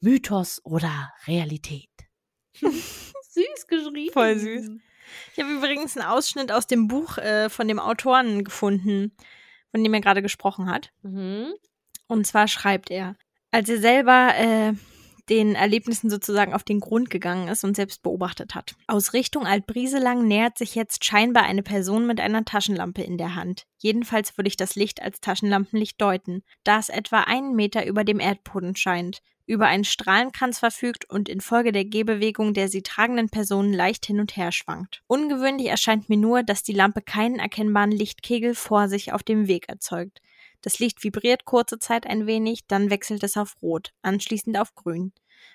Mythos 0.00 0.60
oder 0.64 1.12
Realität. 1.26 1.90
süß 3.36 3.66
geschrieben. 3.68 4.12
Voll 4.12 4.38
süß. 4.38 4.70
Ich 5.32 5.42
habe 5.42 5.52
übrigens 5.52 5.96
einen 5.96 6.06
Ausschnitt 6.06 6.50
aus 6.50 6.66
dem 6.66 6.88
Buch 6.88 7.18
äh, 7.18 7.48
von 7.48 7.68
dem 7.68 7.78
Autoren 7.78 8.44
gefunden, 8.44 9.12
von 9.70 9.84
dem 9.84 9.94
er 9.94 10.00
gerade 10.00 10.22
gesprochen 10.22 10.68
hat. 10.70 10.92
Mhm. 11.02 11.54
Und 12.08 12.26
zwar 12.26 12.48
schreibt 12.48 12.90
er, 12.90 13.16
als 13.50 13.68
er 13.68 13.78
selber 13.78 14.32
äh, 14.36 14.72
den 15.28 15.54
Erlebnissen 15.54 16.10
sozusagen 16.10 16.54
auf 16.54 16.62
den 16.62 16.80
Grund 16.80 17.10
gegangen 17.10 17.48
ist 17.48 17.64
und 17.64 17.76
selbst 17.76 18.02
beobachtet 18.02 18.54
hat. 18.54 18.74
Aus 18.86 19.12
Richtung 19.12 19.46
Altbrieselang 19.46 20.26
nähert 20.26 20.58
sich 20.58 20.74
jetzt 20.74 21.04
scheinbar 21.04 21.44
eine 21.44 21.62
Person 21.62 22.06
mit 22.06 22.20
einer 22.20 22.44
Taschenlampe 22.44 23.02
in 23.02 23.18
der 23.18 23.34
Hand. 23.34 23.66
Jedenfalls 23.78 24.36
würde 24.36 24.48
ich 24.48 24.56
das 24.56 24.76
Licht 24.76 25.02
als 25.02 25.20
Taschenlampenlicht 25.20 26.00
deuten, 26.00 26.42
da 26.64 26.78
es 26.78 26.88
etwa 26.88 27.20
einen 27.20 27.54
Meter 27.54 27.86
über 27.86 28.04
dem 28.04 28.20
Erdboden 28.20 28.76
scheint, 28.76 29.20
über 29.46 29.66
einen 29.66 29.84
Strahlenkranz 29.84 30.58
verfügt 30.58 31.08
und 31.08 31.28
infolge 31.28 31.72
der 31.72 31.84
Gehbewegung 31.84 32.52
der 32.52 32.68
sie 32.68 32.82
tragenden 32.82 33.28
Personen 33.28 33.72
leicht 33.72 34.06
hin 34.06 34.20
und 34.20 34.36
her 34.36 34.52
schwankt. 34.52 35.02
Ungewöhnlich 35.06 35.68
erscheint 35.68 36.08
mir 36.08 36.16
nur, 36.16 36.42
dass 36.42 36.62
die 36.62 36.72
Lampe 36.72 37.00
keinen 37.00 37.38
erkennbaren 37.38 37.92
Lichtkegel 37.92 38.54
vor 38.54 38.88
sich 38.88 39.12
auf 39.12 39.22
dem 39.22 39.46
Weg 39.46 39.68
erzeugt. 39.68 40.20
Das 40.66 40.80
Licht 40.80 41.04
vibriert 41.04 41.44
kurze 41.44 41.78
Zeit 41.78 42.08
ein 42.08 42.26
wenig, 42.26 42.66
dann 42.66 42.90
wechselt 42.90 43.22
es 43.22 43.36
auf 43.36 43.54
Rot, 43.62 43.92
anschließend 44.02 44.58
auf 44.58 44.74
Grün. 44.74 45.12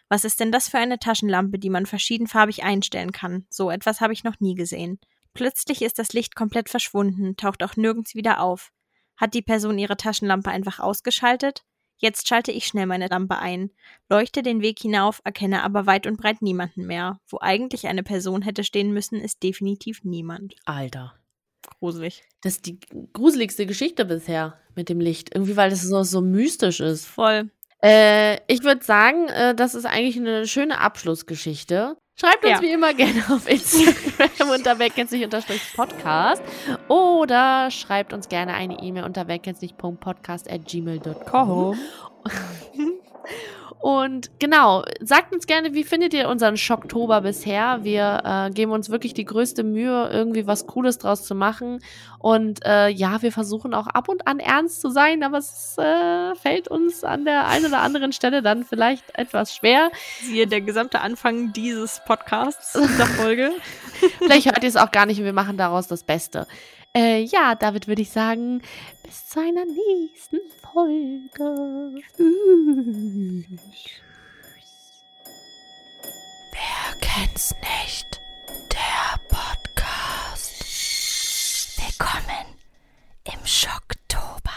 Was 0.07 0.23
ist 0.23 0.39
denn 0.39 0.53
das 0.53 0.69
für 0.69 0.77
eine 0.77 0.99
Taschenlampe, 0.99 1.59
die 1.59 1.69
man 1.69 1.85
verschiedenfarbig 1.85 2.63
einstellen 2.63 3.11
kann? 3.11 3.45
So 3.49 3.69
etwas 3.69 3.99
habe 3.99 4.13
ich 4.13 4.23
noch 4.23 4.39
nie 4.39 4.55
gesehen. 4.55 5.01
Plötzlich 5.33 5.81
ist 5.81 5.99
das 5.99 6.13
Licht 6.13 6.33
komplett 6.33 6.69
verschwunden, 6.69 7.35
taucht 7.35 7.61
auch 7.61 7.75
nirgends 7.75 8.15
wieder 8.15 8.39
auf. 8.39 8.71
Hat 9.17 9.33
die 9.33 9.41
Person 9.41 9.77
ihre 9.77 9.97
Taschenlampe 9.97 10.49
einfach 10.49 10.79
ausgeschaltet? 10.79 11.65
Jetzt 11.97 12.29
schalte 12.29 12.53
ich 12.53 12.65
schnell 12.65 12.85
meine 12.85 13.07
Lampe 13.07 13.37
ein, 13.37 13.71
leuchte 14.07 14.43
den 14.43 14.61
Weg 14.61 14.79
hinauf, 14.79 15.19
erkenne 15.25 15.63
aber 15.63 15.87
weit 15.87 16.07
und 16.07 16.21
breit 16.21 16.41
niemanden 16.41 16.85
mehr. 16.85 17.19
Wo 17.27 17.37
eigentlich 17.41 17.87
eine 17.87 18.03
Person 18.03 18.43
hätte 18.43 18.63
stehen 18.63 18.93
müssen, 18.93 19.19
ist 19.19 19.43
definitiv 19.43 20.05
niemand. 20.05 20.55
Alter. 20.63 21.20
Gruselig. 21.81 22.23
Das 22.41 22.53
ist 22.53 22.65
die 22.67 22.79
gruseligste 23.11 23.65
Geschichte 23.65 24.05
bisher 24.05 24.57
mit 24.75 24.87
dem 24.87 25.01
Licht. 25.01 25.33
Irgendwie, 25.35 25.57
weil 25.57 25.69
das 25.71 25.81
so, 25.81 26.03
so 26.03 26.21
mystisch 26.21 26.79
ist. 26.79 27.05
Voll. 27.07 27.49
Äh, 27.83 28.35
ich 28.45 28.63
würde 28.63 28.85
sagen, 28.85 29.27
äh, 29.29 29.55
das 29.55 29.73
ist 29.73 29.85
eigentlich 29.85 30.15
eine 30.17 30.45
schöne 30.47 30.79
Abschlussgeschichte. 30.79 31.97
Schreibt 32.15 32.45
uns 32.45 32.53
Ja. 32.53 32.61
wie 32.61 32.71
immer 32.71 32.93
gerne 32.93 33.23
auf 33.31 33.49
Instagram 33.49 34.51
unter 34.55 34.77
wegkennsicht-podcast 34.77 36.43
oder 36.87 37.71
schreibt 37.71 38.13
uns 38.13 38.29
gerne 38.29 38.53
eine 38.53 38.79
E-Mail 38.83 39.05
unter 39.05 39.27
wegkennsicht.podcast.gmail.com. 39.27 41.79
Und 43.81 44.29
genau, 44.37 44.83
sagt 44.99 45.33
uns 45.33 45.47
gerne, 45.47 45.73
wie 45.73 45.83
findet 45.83 46.13
ihr 46.13 46.29
unseren 46.29 46.55
Schocktober 46.55 47.21
bisher? 47.21 47.79
Wir 47.81 48.21
äh, 48.23 48.51
geben 48.51 48.71
uns 48.73 48.91
wirklich 48.91 49.15
die 49.15 49.25
größte 49.25 49.63
Mühe, 49.63 50.07
irgendwie 50.13 50.45
was 50.45 50.67
Cooles 50.67 50.99
draus 50.99 51.23
zu 51.23 51.33
machen. 51.33 51.79
Und 52.19 52.63
äh, 52.63 52.89
ja, 52.89 53.23
wir 53.23 53.31
versuchen 53.31 53.73
auch 53.73 53.87
ab 53.87 54.07
und 54.07 54.27
an 54.27 54.39
ernst 54.39 54.81
zu 54.81 54.91
sein, 54.91 55.23
aber 55.23 55.39
es 55.39 55.75
äh, 55.79 56.35
fällt 56.35 56.67
uns 56.67 57.03
an 57.03 57.25
der 57.25 57.47
einen 57.47 57.65
oder 57.65 57.81
anderen 57.81 58.13
Stelle 58.13 58.43
dann 58.43 58.63
vielleicht 58.65 59.17
etwas 59.17 59.55
schwer. 59.55 59.89
Siehe 60.21 60.45
der 60.45 60.61
gesamte 60.61 61.01
Anfang 61.01 61.51
dieses 61.51 62.03
Podcasts, 62.05 62.73
dieser 62.73 63.07
Folge. 63.07 63.51
Vielleicht 64.19 64.45
hört 64.45 64.63
ihr 64.63 64.69
es 64.69 64.77
auch 64.77 64.91
gar 64.91 65.05
nicht 65.05 65.19
und 65.19 65.25
wir 65.25 65.33
machen 65.33 65.57
daraus 65.57 65.87
das 65.87 66.03
Beste. 66.03 66.47
Äh, 66.93 67.21
ja, 67.23 67.55
damit 67.55 67.87
würde 67.87 68.01
ich 68.01 68.09
sagen, 68.09 68.61
bis 69.03 69.29
zu 69.29 69.39
einer 69.39 69.63
nächsten 69.65 70.39
Folge. 70.61 72.01
Tschüss. 72.17 73.47
Wer 76.51 76.99
kennt's 76.99 77.55
nicht? 77.61 78.19
Der 78.73 79.17
Podcast. 79.29 80.63
Willkommen 81.77 82.57
im 83.23 83.45
Schocktober. 83.45 84.51